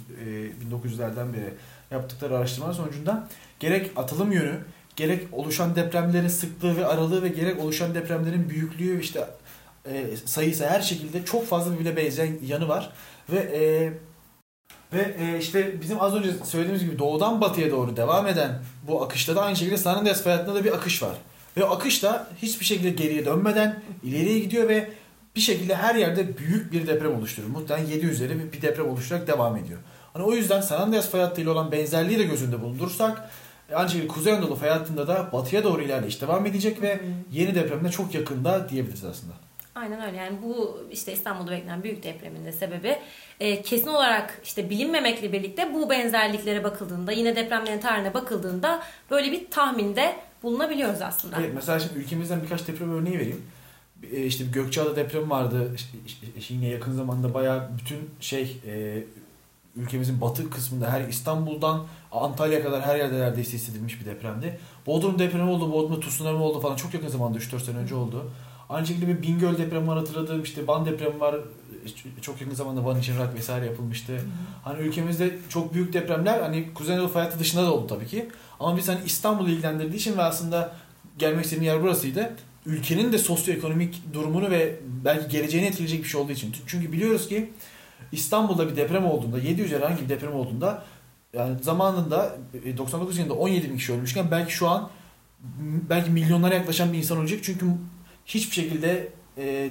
1900'lerden 0.72 1.34
beri 1.34 1.54
yaptıkları 1.92 2.38
araştırmalar 2.38 2.74
sonucunda 2.74 3.28
gerek 3.60 3.92
atılım 3.96 4.32
yönü, 4.32 4.60
gerek 4.98 5.28
oluşan 5.32 5.76
depremlerin 5.76 6.28
sıklığı 6.28 6.78
ve 6.78 6.86
aralığı 6.86 7.24
ve 7.24 7.28
gerek 7.28 7.60
oluşan 7.60 7.96
depremlerin 7.96 8.50
büyüklüğü 8.50 9.02
işte 9.02 9.28
e, 9.86 10.18
sayısı 10.26 10.68
her 10.68 10.82
şekilde 10.82 11.26
çok 11.26 11.48
fazla 11.48 11.74
birbirine 11.74 11.98
benzeyen 11.98 12.40
yanı 12.46 12.68
var. 12.68 12.92
Ve 13.30 13.40
e, 13.40 13.94
ve 14.94 15.16
e, 15.20 15.40
işte 15.40 15.82
bizim 15.82 16.02
az 16.02 16.16
önce 16.16 16.30
söylediğimiz 16.44 16.86
gibi 16.86 17.00
doğudan 17.00 17.42
batıya 17.42 17.72
doğru 17.72 17.98
devam 17.98 18.28
eden 18.28 18.60
bu 18.88 19.04
akışta 19.04 19.36
da 19.36 19.42
aynı 19.42 19.56
şekilde 19.56 19.78
San 19.78 19.96
Andreas 19.96 20.24
fay 20.24 20.48
da 20.48 20.64
bir 20.64 20.74
akış 20.74 21.04
var. 21.04 21.16
Ve 21.58 21.64
o 21.64 21.76
akış 21.76 22.04
da 22.04 22.28
hiçbir 22.42 22.66
şekilde 22.66 22.90
geriye 22.90 23.26
dönmeden 23.26 23.80
ileriye 24.04 24.40
gidiyor 24.40 24.70
ve 24.70 24.90
bir 25.36 25.42
şekilde 25.42 25.76
her 25.76 25.96
yerde 25.96 26.38
büyük 26.38 26.72
bir 26.72 26.88
deprem 26.88 27.16
oluşturuyor. 27.16 27.54
Muhtemelen 27.54 27.88
7 27.88 28.06
üzeri 28.06 28.54
bir 28.54 28.62
deprem 28.62 28.90
oluşturarak 28.90 29.28
devam 29.28 29.58
ediyor. 29.58 29.80
Hani 30.14 30.24
o 30.24 30.34
yüzden 30.34 30.62
San 30.62 30.82
Andreas 30.82 31.10
fay 31.10 31.30
ile 31.38 31.50
olan 31.50 31.72
benzerliği 31.72 32.20
de 32.20 32.24
göz 32.24 32.44
önünde 32.44 32.62
aynı 33.74 33.90
şekilde 33.90 34.08
Kuzey 34.08 34.34
Anadolu 34.34 34.56
fay 34.56 34.70
hattında 34.70 35.08
da 35.08 35.30
batıya 35.32 35.64
doğru 35.64 35.82
ilerleyiş 35.82 36.22
devam 36.22 36.46
edecek 36.46 36.82
ve 36.82 37.00
yeni 37.32 37.56
depremde 37.56 37.90
çok 37.90 38.16
yakında 38.16 38.70
diyebiliriz 38.70 39.06
aslında. 39.06 39.34
Aynen 39.76 40.02
öyle. 40.02 40.18
Yani 40.18 40.38
bu 40.44 40.80
işte 40.92 41.14
İstanbul'da 41.14 41.52
beklenen 41.52 41.84
büyük 41.84 42.04
depremin 42.04 42.46
de 42.46 42.52
sebebi 42.52 42.98
e, 43.40 43.62
kesin 43.62 43.88
olarak 43.88 44.42
işte 44.44 44.70
bilinmemekle 44.70 45.32
birlikte 45.32 45.74
bu 45.74 45.90
benzerliklere 45.90 46.64
bakıldığında 46.64 47.12
yine 47.12 47.36
depremlerin 47.36 47.80
tarihine 47.80 48.14
bakıldığında 48.14 48.84
böyle 49.12 49.32
bir 49.32 49.52
tahminde 49.52 50.16
bulunabiliyoruz 50.44 51.02
aslında. 51.02 51.36
Evet 51.40 51.52
mesela 51.56 51.80
şimdi 51.80 52.00
ülkemizden 52.00 52.42
birkaç 52.44 52.68
deprem 52.68 52.94
örneği 52.94 53.20
vereyim. 53.20 53.42
E, 54.12 54.26
işte 54.26 54.44
Gökçeada 54.54 54.96
depremi 54.96 55.30
vardı. 55.30 55.72
İşte, 55.76 55.98
işte 56.38 56.54
yine 56.54 56.68
yakın 56.68 56.94
zamanda 56.94 57.34
bayağı 57.34 57.70
bütün 57.78 58.10
şey 58.20 58.58
e, 58.68 59.04
ülkemizin 59.78 60.22
batı 60.22 60.50
kısmında 60.50 60.92
her 60.92 61.02
İstanbul'dan 61.02 61.86
Antalya 62.12 62.64
kadar 62.64 62.82
her 62.82 62.96
yerde 62.96 63.20
neredeyse 63.20 63.54
hissedilmiş 63.54 64.02
bir 64.02 64.06
depremdi. 64.06 64.60
Bodrum 64.86 65.20
depremi 65.20 65.50
oldu, 65.50 65.72
Bodrum'da 65.72 66.00
tsunami 66.00 66.38
oldu 66.38 66.60
falan 66.60 66.76
çok 66.76 66.94
yakın 66.94 67.08
zamanda 67.08 67.38
3-4 67.38 67.60
sene 67.60 67.78
önce 67.78 67.96
oldu. 67.96 68.32
Aynı 68.70 68.88
şekilde 68.88 69.08
bir 69.08 69.22
Bingöl 69.22 69.58
depremi 69.58 69.88
var 69.88 69.98
hatırladığım 69.98 70.44
işte 70.44 70.68
Van 70.68 70.86
depremi 70.86 71.20
var. 71.20 71.36
Çok 72.22 72.42
yakın 72.42 72.56
zamanda 72.56 72.86
Van 72.86 73.00
için 73.00 73.18
rak 73.20 73.36
vesaire 73.36 73.66
yapılmıştı. 73.66 74.14
Hı 74.14 74.18
hı. 74.18 74.22
Hani 74.64 74.80
ülkemizde 74.80 75.38
çok 75.50 75.74
büyük 75.74 75.94
depremler 75.94 76.42
hani 76.42 76.74
Kuzey 76.74 76.96
Anadolu 76.96 77.12
fay 77.12 77.40
dışında 77.40 77.64
da 77.64 77.74
oldu 77.74 77.88
tabii 77.88 78.08
ki. 78.08 78.30
Ama 78.60 78.78
biz 78.78 78.90
hani 78.90 79.00
İstanbul'u 79.06 79.50
ilgilendirdiği 79.50 79.96
için 79.96 80.18
ve 80.18 80.24
aslında 80.24 80.76
gelmek 81.20 81.46
istediğim 81.46 81.74
yer 81.74 81.84
burasıydı. 81.84 82.36
Ülkenin 82.66 83.14
de 83.14 83.18
sosyoekonomik 83.18 84.14
durumunu 84.14 84.52
ve 84.52 84.80
belki 85.06 85.30
geleceğini 85.30 85.68
etkileyecek 85.68 86.04
bir 86.04 86.10
şey 86.10 86.22
olduğu 86.22 86.32
için. 86.32 86.56
Çünkü 86.68 86.92
biliyoruz 86.92 87.28
ki 87.28 87.50
İstanbul'da 88.12 88.70
bir 88.70 88.76
deprem 88.76 89.06
olduğunda, 89.06 89.38
700 89.38 89.72
herhangi 89.72 90.04
bir 90.04 90.10
deprem 90.10 90.34
olduğunda 90.34 90.84
yani 91.34 91.64
zamanında 91.64 92.36
99 92.78 93.18
e, 93.18 93.22
yılında 93.22 93.40
17 93.40 93.70
bin 93.70 93.78
kişi 93.78 93.94
ölmüşken 93.94 94.32
belki 94.32 94.54
şu 94.54 94.68
an 94.68 94.90
belki 95.90 96.12
milyonlara 96.12 96.56
yaklaşan 96.56 96.94
bir 96.94 96.98
insan 96.98 97.18
olacak. 97.18 97.40
Çünkü 97.44 97.66
hiçbir 98.26 98.56
şekilde 98.56 99.10
e, 99.38 99.70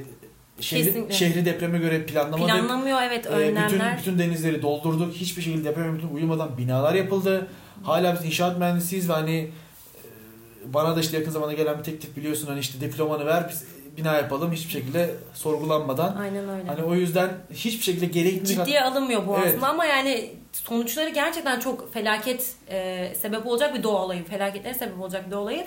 şehri, 0.61 1.15
şehri 1.15 1.45
depreme 1.45 1.79
göre 1.79 2.07
planlamadık. 2.07 2.55
Planlamıyor 2.55 3.03
evet 3.03 3.27
önlemler. 3.27 3.95
E, 3.95 3.97
bütün, 3.97 3.99
bütün 3.99 4.19
denizleri 4.19 4.63
doldurduk. 4.63 5.15
Hiçbir 5.15 5.43
şekilde 5.43 5.65
depreme 5.65 6.07
uyumadan 6.15 6.59
binalar 6.59 6.95
yapıldı. 6.95 7.49
Hala 7.83 8.15
biz 8.15 8.25
inşaat 8.25 8.59
mühendisiyiz 8.59 9.09
ve 9.09 9.13
hani 9.13 9.37
e, 9.37 10.75
bana 10.75 10.97
da 10.97 11.01
işte 11.01 11.17
yakın 11.19 11.31
zamanda 11.31 11.53
gelen 11.53 11.79
bir 11.79 11.85
teklif 11.85 12.17
biliyorsun 12.17 12.47
hani 12.47 12.61
işte 12.61 12.81
diplomanı 12.81 13.27
ver 13.27 13.47
biz 13.51 13.65
bina 13.97 14.15
yapalım 14.15 14.53
hiçbir 14.53 14.73
şekilde 14.73 15.15
sorgulanmadan. 15.35 16.17
Aynen 16.17 16.49
öyle. 16.49 16.69
Hani 16.69 16.83
o 16.83 16.95
yüzden 16.95 17.31
hiçbir 17.51 17.85
şekilde 17.85 18.07
gerekli 18.07 18.47
ciddiye 18.47 18.83
alınmıyor 18.83 19.27
bu 19.27 19.37
evet. 19.39 19.49
aslında 19.49 19.69
ama 19.69 19.85
yani 19.85 20.31
sonuçları 20.53 21.11
gerçekten 21.11 21.61
çok 21.61 21.93
felaket 21.93 22.55
e, 22.69 23.13
sebep 23.21 23.47
olacak 23.47 23.75
bir 23.75 23.83
doğa 23.83 24.05
olayı, 24.05 24.25
felaketlere 24.25 24.75
sebep 24.75 25.01
olacak 25.01 25.27
bir 25.27 25.31
doğa 25.31 25.41
olayı. 25.41 25.67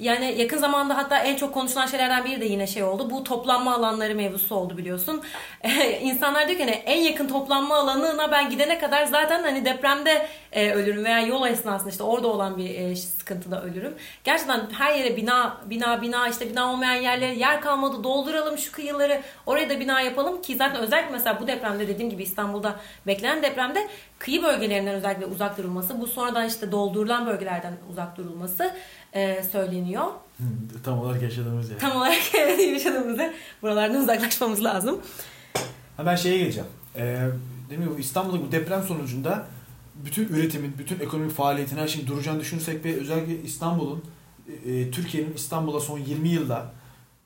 Yani 0.00 0.34
yakın 0.38 0.58
zamanda 0.58 0.96
hatta 0.96 1.18
en 1.18 1.36
çok 1.36 1.54
konuşulan 1.54 1.86
şeylerden 1.86 2.24
biri 2.24 2.40
de 2.40 2.44
yine 2.44 2.66
şey 2.66 2.82
oldu. 2.82 3.10
Bu 3.10 3.24
toplanma 3.24 3.74
alanları 3.74 4.14
mevzusu 4.14 4.54
oldu 4.54 4.76
biliyorsun. 4.76 5.22
İnsanlar 6.00 6.48
diyor 6.48 6.58
ki 6.58 6.64
hani 6.64 6.74
en 6.74 7.00
yakın 7.00 7.28
toplanma 7.28 7.76
alanına 7.76 8.32
ben 8.32 8.50
gidene 8.50 8.78
kadar 8.78 9.04
zaten 9.04 9.42
hani 9.42 9.64
depremde 9.64 10.26
e, 10.52 10.72
ölürüm 10.72 11.04
veya 11.04 11.20
yol 11.20 11.46
esnasında 11.46 11.90
işte 11.90 12.02
orada 12.02 12.28
olan 12.28 12.58
bir 12.58 12.74
e, 12.74 12.96
sıkıntıda 12.96 13.62
ölürüm. 13.62 13.94
Gerçekten 14.24 14.70
her 14.78 14.94
yere 14.94 15.16
bina 15.16 15.56
bina 15.64 16.02
bina 16.02 16.28
işte 16.28 16.50
bina 16.50 16.72
olmayan 16.72 17.02
yerlere 17.02 17.34
yer 17.34 17.60
kalmadı 17.60 18.04
dolduralım 18.04 18.58
şu 18.58 18.72
kıyıları 18.72 19.20
oraya 19.46 19.70
da 19.70 19.80
bina 19.80 20.00
yapalım 20.00 20.42
ki 20.42 20.56
zaten 20.56 20.80
özellikle 20.80 21.12
mesela 21.12 21.40
bu 21.40 21.46
depremde 21.46 21.88
dediğim 21.88 22.10
gibi 22.10 22.22
İstanbul'da 22.22 22.76
beklenen 23.06 23.42
depremde 23.42 23.88
kıyı 24.18 24.42
bölgelerinden 24.42 24.94
özellikle 24.94 25.26
uzak 25.26 25.58
durulması 25.58 26.00
bu 26.00 26.06
sonradan 26.06 26.46
işte 26.46 26.72
doldurulan 26.72 27.26
bölgelerden 27.26 27.72
uzak 27.90 28.16
durulması 28.16 28.72
e, 29.12 29.42
söyleniyor. 29.52 30.04
Tam 30.84 30.98
olarak 30.98 31.22
yaşadığımız 31.22 31.70
yer. 31.70 31.78
Tam 31.78 31.96
olarak 31.96 32.34
yaşadığımız 32.72 33.18
yer. 33.18 33.32
Buralardan 33.62 34.02
uzaklaşmamız 34.02 34.64
lazım. 34.64 35.00
Ha 35.96 36.06
ben 36.06 36.16
şeye 36.16 36.38
geleceğim. 36.38 36.68
Ee, 36.96 37.28
gibi 37.70 38.00
İstanbul'da 38.00 38.42
bu 38.42 38.52
deprem 38.52 38.82
sonucunda 38.82 39.46
bütün 40.04 40.28
üretimin, 40.28 40.74
bütün 40.78 41.00
ekonomik 41.00 41.32
faaliyetin 41.32 41.76
her 41.76 41.88
şeyin 41.88 42.06
duracağını 42.06 42.40
düşünürsek 42.40 42.84
ve 42.84 42.96
özellikle 42.96 43.42
İstanbul'un, 43.42 44.04
e, 44.66 44.90
Türkiye'nin 44.90 45.34
İstanbul'a 45.34 45.80
son 45.80 45.98
20 45.98 46.28
yılda 46.28 46.72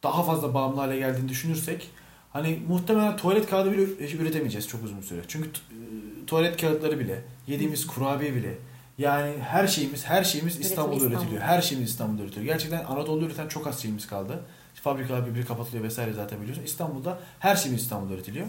daha 0.03 0.23
fazla 0.23 0.55
bağımlı 0.55 0.81
hale 0.81 0.97
geldiğini 0.97 1.29
düşünürsek 1.29 1.91
hani 2.33 2.59
muhtemelen 2.69 3.17
tuvalet 3.17 3.51
kağıdı 3.51 3.73
bile 3.73 3.83
üretemeyeceğiz 4.19 4.69
çok 4.69 4.85
uzun 4.85 5.01
süre. 5.01 5.21
Çünkü 5.29 5.49
e, 5.49 6.27
tuvalet 6.27 6.61
kağıtları 6.61 6.99
bile, 6.99 7.25
yediğimiz 7.47 7.87
kurabiye 7.87 8.35
bile, 8.35 8.59
yani 8.99 9.39
her 9.39 9.67
şeyimiz 9.67 10.07
her 10.07 10.25
şeyimiz 10.25 10.61
İstanbul'da 10.61 10.97
İstanbul. 10.97 11.17
üretiliyor. 11.17 11.43
Her 11.43 11.63
şeyimiz 11.63 11.91
İstanbul'da 11.91 12.23
üretiliyor. 12.23 12.53
Gerçekten 12.53 12.85
Anadolu'da 12.85 13.27
üreten 13.27 13.49
çok 13.49 13.67
az 13.67 13.83
şeyimiz 13.83 14.07
kaldı. 14.07 14.41
Fabrikalar 14.75 15.27
birbiri 15.27 15.45
kapatılıyor 15.45 15.85
vesaire 15.85 16.13
zaten 16.13 16.41
biliyorsun. 16.41 16.65
İstanbul'da 16.65 17.19
her 17.39 17.57
şeyimiz 17.57 17.83
İstanbul'da 17.83 18.15
üretiliyor. 18.15 18.47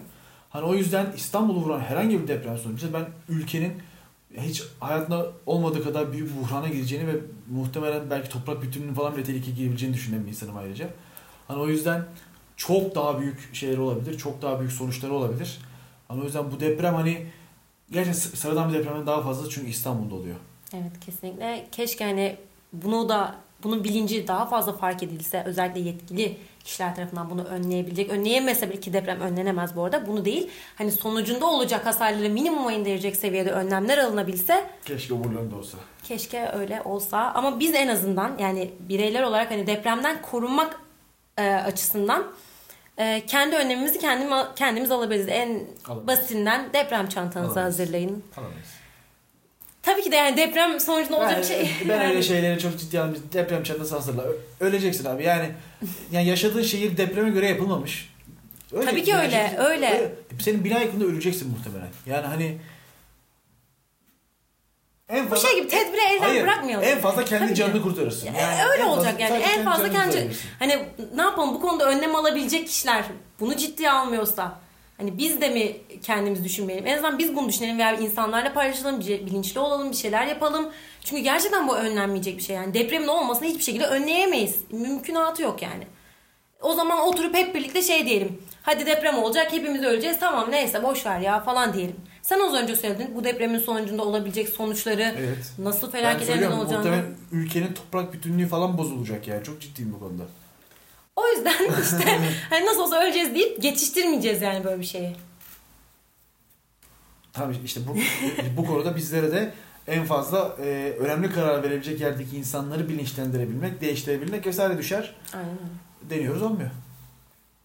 Hani 0.49 0.65
o 0.65 0.75
yüzden 0.75 1.07
İstanbul'u 1.15 1.59
vuran 1.59 1.79
herhangi 1.79 2.21
bir 2.21 2.27
deprem 2.27 2.57
sonucu 2.57 2.93
ben 2.93 3.05
ülkenin 3.29 3.73
hiç 4.37 4.63
hayatında 4.79 5.31
olmadığı 5.45 5.83
kadar 5.83 6.13
büyük 6.13 6.35
bir 6.35 6.41
buhrana 6.41 6.67
gireceğini 6.67 7.07
ve 7.07 7.13
muhtemelen 7.51 8.09
belki 8.09 8.29
toprak 8.29 8.61
bütünlüğünün 8.61 8.93
falan 8.93 9.15
bile 9.15 9.23
tehlikeye 9.23 9.55
girebileceğini 9.55 9.95
düşünen 9.95 10.23
bir 10.23 10.29
insanım 10.29 10.57
ayrıca. 10.57 10.89
Hani 11.47 11.59
o 11.59 11.67
yüzden 11.67 12.05
çok 12.57 12.95
daha 12.95 13.19
büyük 13.19 13.55
şeyler 13.55 13.77
olabilir. 13.77 14.17
Çok 14.17 14.41
daha 14.41 14.59
büyük 14.59 14.71
sonuçları 14.71 15.13
olabilir. 15.13 15.59
Hani 16.07 16.21
o 16.21 16.23
yüzden 16.23 16.51
bu 16.51 16.59
deprem 16.59 16.95
hani 16.95 17.27
Gerçekten 17.91 18.19
sıradan 18.19 18.69
bir 18.69 18.79
depremden 18.79 19.07
daha 19.07 19.21
fazla 19.21 19.49
çünkü 19.49 19.69
İstanbul'da 19.69 20.15
oluyor. 20.15 20.35
Evet 20.73 20.99
kesinlikle. 21.05 21.67
Keşke 21.71 22.05
hani 22.05 22.35
bunu 22.73 23.09
da 23.09 23.35
bunun 23.63 23.83
bilinci 23.83 24.27
daha 24.27 24.45
fazla 24.45 24.73
fark 24.73 25.03
edilse 25.03 25.43
özellikle 25.45 25.79
yetkili 25.79 26.37
kişiler 26.63 26.95
tarafından 26.95 27.29
bunu 27.29 27.43
önleyebilecek. 27.43 28.09
Önleyemese 28.09 28.69
bile 28.69 28.79
ki 28.79 28.93
deprem 28.93 29.21
önlenemez 29.21 29.75
bu 29.75 29.83
arada. 29.83 30.07
Bunu 30.07 30.25
değil. 30.25 30.49
Hani 30.75 30.91
sonucunda 30.91 31.45
olacak 31.45 31.85
hasarları 31.85 32.29
minimuma 32.29 32.73
indirecek 32.73 33.15
seviyede 33.15 33.51
önlemler 33.51 33.97
alınabilse. 33.97 34.69
Keşke 34.85 35.13
umurlarında 35.13 35.55
olsa. 35.55 35.77
Keşke 36.03 36.49
öyle 36.53 36.81
olsa. 36.81 37.31
Ama 37.31 37.59
biz 37.59 37.73
en 37.73 37.87
azından 37.87 38.37
yani 38.39 38.71
bireyler 38.79 39.23
olarak 39.23 39.51
hani 39.51 39.67
depremden 39.67 40.21
korunmak 40.21 40.79
e, 41.37 41.49
açısından 41.49 42.23
e, 42.97 43.23
kendi 43.27 43.55
önlemimizi 43.55 43.99
kendim, 43.99 44.29
kendimiz 44.55 44.91
alabiliriz. 44.91 45.27
En 45.29 45.59
Alamayız. 45.85 46.07
basitinden 46.07 46.73
deprem 46.73 47.09
çantanızı 47.09 47.51
Alamayız. 47.53 47.79
hazırlayın. 47.79 48.23
Alamayız. 48.37 48.67
Tabii 49.83 50.01
ki 50.01 50.11
de 50.11 50.15
yani 50.15 50.37
deprem 50.37 50.79
sonucunda 50.79 51.17
olacak 51.17 51.45
şey. 51.45 51.69
Ben 51.89 52.05
öyle 52.09 52.21
şeyleri 52.23 52.59
çok 52.59 52.79
ciddi 52.79 52.99
aldım. 52.99 53.23
Deprem 53.33 53.63
çantası 53.63 53.95
hazırla. 53.95 54.23
Öleceksin 54.59 55.05
abi. 55.05 55.23
Yani 55.23 55.49
yani 56.11 56.27
yaşadığın 56.27 56.63
şehir 56.63 56.97
depreme 56.97 57.29
göre 57.29 57.47
yapılmamış. 57.49 58.15
Öyle, 58.73 58.85
Tabii 58.91 59.03
ki 59.03 59.15
öyle, 59.15 59.55
öyle. 59.57 59.87
öyle. 59.89 60.11
Senin 60.39 60.63
bina 60.63 60.79
yakında 60.79 61.05
öleceksin 61.05 61.49
muhtemelen. 61.51 61.87
Yani 62.05 62.25
hani 62.27 62.57
en 65.09 65.27
fazla, 65.27 65.35
Bu 65.35 65.49
şey 65.49 65.59
gibi 65.59 65.67
tedbiri 65.67 66.01
elden 66.01 66.27
hayır, 66.27 66.43
bırakmayalım. 66.43 66.87
En 66.87 66.99
fazla 66.99 67.25
kendi 67.25 67.45
Tabii 67.45 67.55
canını 67.55 67.81
kurtarırsın. 67.81 68.27
Yani 68.27 68.69
öyle 68.71 68.83
olacak 68.83 69.19
yani. 69.19 69.43
En 69.43 69.65
fazla 69.65 69.89
kendi 69.89 70.31
hani 70.59 70.79
ne 71.15 71.21
yapalım 71.21 71.53
bu 71.53 71.61
konuda 71.61 71.85
önlem 71.85 72.15
alabilecek 72.15 72.67
kişiler 72.67 73.03
bunu 73.39 73.57
ciddiye 73.57 73.91
almıyorsa 73.91 74.59
hani 74.97 75.17
biz 75.17 75.41
de 75.41 75.49
mi 75.49 75.77
kendimiz 76.03 76.43
düşünmeyelim? 76.43 76.87
En 76.87 76.93
azından 76.93 77.19
biz 77.19 77.35
bunu 77.35 77.47
düşünelim 77.49 77.77
veya 77.77 77.95
insanlarla 77.95 78.53
paylaşalım, 78.53 78.99
bilinçli 78.99 79.59
olalım, 79.59 79.91
bir 79.91 79.95
şeyler 79.95 80.27
yapalım. 80.27 80.69
Çünkü 81.03 81.21
gerçekten 81.21 81.67
bu 81.67 81.75
önlenmeyecek 81.75 82.37
bir 82.37 82.43
şey. 82.43 82.55
Yani 82.55 82.73
depremin 82.73 83.07
olmasını 83.07 83.47
hiçbir 83.47 83.63
şekilde 83.63 83.85
önleyemeyiz. 83.85 84.55
Mümkünatı 84.71 85.41
yok 85.41 85.61
yani. 85.61 85.83
O 86.61 86.73
zaman 86.73 86.99
oturup 86.99 87.35
hep 87.35 87.55
birlikte 87.55 87.81
şey 87.81 88.05
diyelim. 88.05 88.41
Hadi 88.63 88.85
deprem 88.85 89.17
olacak, 89.17 89.53
hepimiz 89.53 89.83
öleceğiz. 89.83 90.19
Tamam 90.19 90.51
neyse 90.51 90.83
boş 90.83 91.05
ver 91.05 91.19
ya 91.19 91.39
falan 91.39 91.73
diyelim. 91.73 91.95
Sen 92.25 92.39
az 92.39 92.53
önce 92.53 92.75
söyledin 92.75 93.15
bu 93.15 93.23
depremin 93.23 93.59
sonucunda 93.59 94.03
olabilecek 94.03 94.49
sonuçları 94.49 95.15
evet. 95.17 95.53
nasıl 95.57 95.91
felaketlerin 95.91 96.51
olacağını. 96.51 96.77
Muhtemelen 96.77 97.15
ülkenin 97.31 97.73
toprak 97.73 98.13
bütünlüğü 98.13 98.47
falan 98.47 98.77
bozulacak 98.77 99.27
yani. 99.27 99.43
Çok 99.43 99.61
ciddiyim 99.61 99.93
bu 99.93 99.99
konuda. 99.99 100.23
O 101.15 101.27
yüzden 101.27 101.53
işte 101.81 102.19
hani 102.49 102.65
nasıl 102.65 102.81
olsa 102.81 103.03
öleceğiz 103.03 103.35
deyip 103.35 103.61
geçiştirmeyeceğiz 103.61 104.41
yani 104.41 104.63
böyle 104.63 104.79
bir 104.79 104.85
şeyi. 104.85 105.15
Tabii 107.33 107.55
işte 107.65 107.79
bu 107.87 107.95
bu 108.57 108.65
konuda 108.65 108.95
bizlere 108.95 109.31
de 109.31 109.53
en 109.87 110.05
fazla 110.05 110.55
e, 110.59 110.95
önemli 110.99 111.33
karar 111.33 111.63
verebilecek 111.63 112.01
yerdeki 112.01 112.37
insanları 112.37 112.89
bilinçlendirebilmek, 112.89 113.81
değiştirebilmek 113.81 114.45
vesaire 114.45 114.77
düşer. 114.77 115.15
Aynen. 115.33 115.57
Deniyoruz 116.01 116.41
olmuyor. 116.41 116.69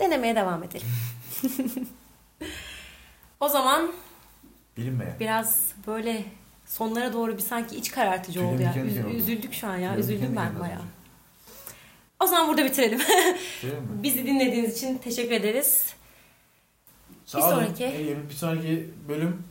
denemeye 0.01 0.37
devam 0.37 0.62
edelim. 0.62 0.88
o 3.40 3.49
zaman 3.49 3.90
Bilinmeyen. 4.77 5.15
biraz 5.21 5.61
böyle 5.87 6.25
sonlara 6.67 7.13
doğru 7.13 7.37
bir 7.37 7.43
sanki 7.43 7.77
iç 7.77 7.91
karartıcı 7.91 8.39
Tüylerim 8.41 8.55
oldu 8.55 8.63
ya. 8.63 8.85
Üz- 8.85 9.07
oldu. 9.07 9.15
üzüldük 9.17 9.53
şu 9.55 9.67
an 9.67 9.77
ya. 9.77 9.95
Tüylerim 9.95 10.01
Üzüldüm 10.01 10.37
ben 10.37 10.61
bayağı. 10.61 10.81
O 12.21 12.27
zaman 12.27 12.49
burada 12.49 12.65
bitirelim. 12.65 12.99
Mi? 12.99 13.05
Bizi 14.03 14.27
dinlediğiniz 14.27 14.77
için 14.77 14.99
teşekkür 14.99 15.35
ederiz. 15.35 15.95
Sağ 17.27 17.39
Bir 17.39 17.43
olun. 17.43 17.51
sonraki- 17.55 17.85
Ege, 17.85 18.17
Bir 18.31 18.35
sonraki 18.35 18.91
bölüm 19.09 19.43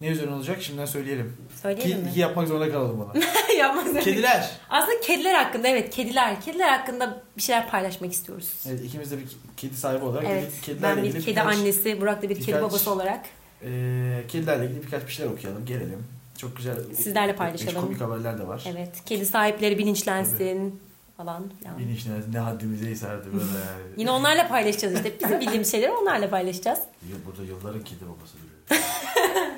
ne 0.00 0.06
üzerine 0.08 0.34
olacak 0.34 0.62
şimdiden 0.62 0.84
söyleyelim. 0.86 1.36
Ki, 1.54 1.58
Söyleyelim 1.62 2.04
mi? 2.04 2.12
ki 2.12 2.20
yapmak 2.20 2.48
zorunda 2.48 2.72
kalalım 2.72 3.00
bana. 3.14 3.24
Yapmak 3.58 3.84
zorunda. 3.84 4.00
Kediler. 4.00 4.50
Aslında 4.70 5.00
kediler 5.00 5.34
hakkında 5.34 5.68
evet 5.68 5.90
kediler. 5.90 6.40
Kediler 6.40 6.68
hakkında 6.68 7.22
bir 7.36 7.42
şeyler 7.42 7.70
paylaşmak 7.70 8.12
istiyoruz. 8.12 8.52
Evet 8.68 8.84
ikimiz 8.84 9.10
de 9.10 9.18
bir 9.18 9.24
kedi 9.56 9.76
sahibi 9.76 10.04
olarak 10.04 10.24
Evet. 10.30 10.44
kedi- 10.52 10.60
kedilerle 10.66 10.96
Ben 10.96 11.04
bir 11.04 11.12
kedi 11.12 11.26
birkaç- 11.26 11.46
annesi, 11.56 12.00
Burak 12.00 12.22
da 12.22 12.28
bir 12.28 12.34
kedi 12.34 12.46
birkaç- 12.46 12.62
babası 12.62 12.90
olarak 12.90 13.20
Eee 13.62 14.24
kedilerle 14.28 14.66
ilgili 14.66 14.82
birkaç 14.82 15.06
bir 15.06 15.12
şeyler 15.12 15.30
okuyalım, 15.32 15.66
gelelim. 15.66 16.04
Çok 16.38 16.56
güzel. 16.56 16.76
Sizlerle 16.94 17.36
paylaşalım. 17.36 17.80
Komik 17.80 18.00
haberler 18.00 18.38
de 18.38 18.46
var. 18.46 18.64
evet 18.66 19.04
kedi 19.06 19.26
sahipleri 19.26 19.78
bilinçlensin 19.78 20.80
falan. 21.16 21.44
filan. 21.58 21.78
İşine 21.96 22.14
ne 22.32 22.38
haddimize 22.38 22.96
sardı 22.96 23.26
böyle 23.32 23.44
yani. 23.44 23.82
Yine 23.96 24.10
onlarla 24.10 24.48
paylaşacağız 24.48 24.94
işte. 24.94 25.12
Bizim 25.20 25.40
bildiğimiz 25.40 25.70
şeyleri 25.70 25.90
onlarla 25.92 26.30
paylaşacağız. 26.30 26.78
Burada 27.26 27.42
yılların 27.44 27.84
kedi 27.84 28.00
babası 28.08 28.34
duruyor. 28.38 28.82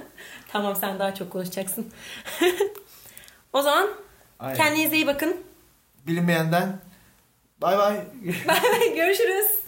Tamam 0.52 0.76
sen 0.76 0.98
daha 0.98 1.14
çok 1.14 1.30
konuşacaksın. 1.30 1.86
o 3.52 3.62
zaman 3.62 3.88
Aynen. 4.38 4.56
kendinize 4.56 4.96
iyi 4.96 5.06
bakın. 5.06 5.36
Bilinmeyenden 6.06 6.78
bay 7.62 7.78
bay. 7.78 8.00
Görüşürüz. 8.96 9.59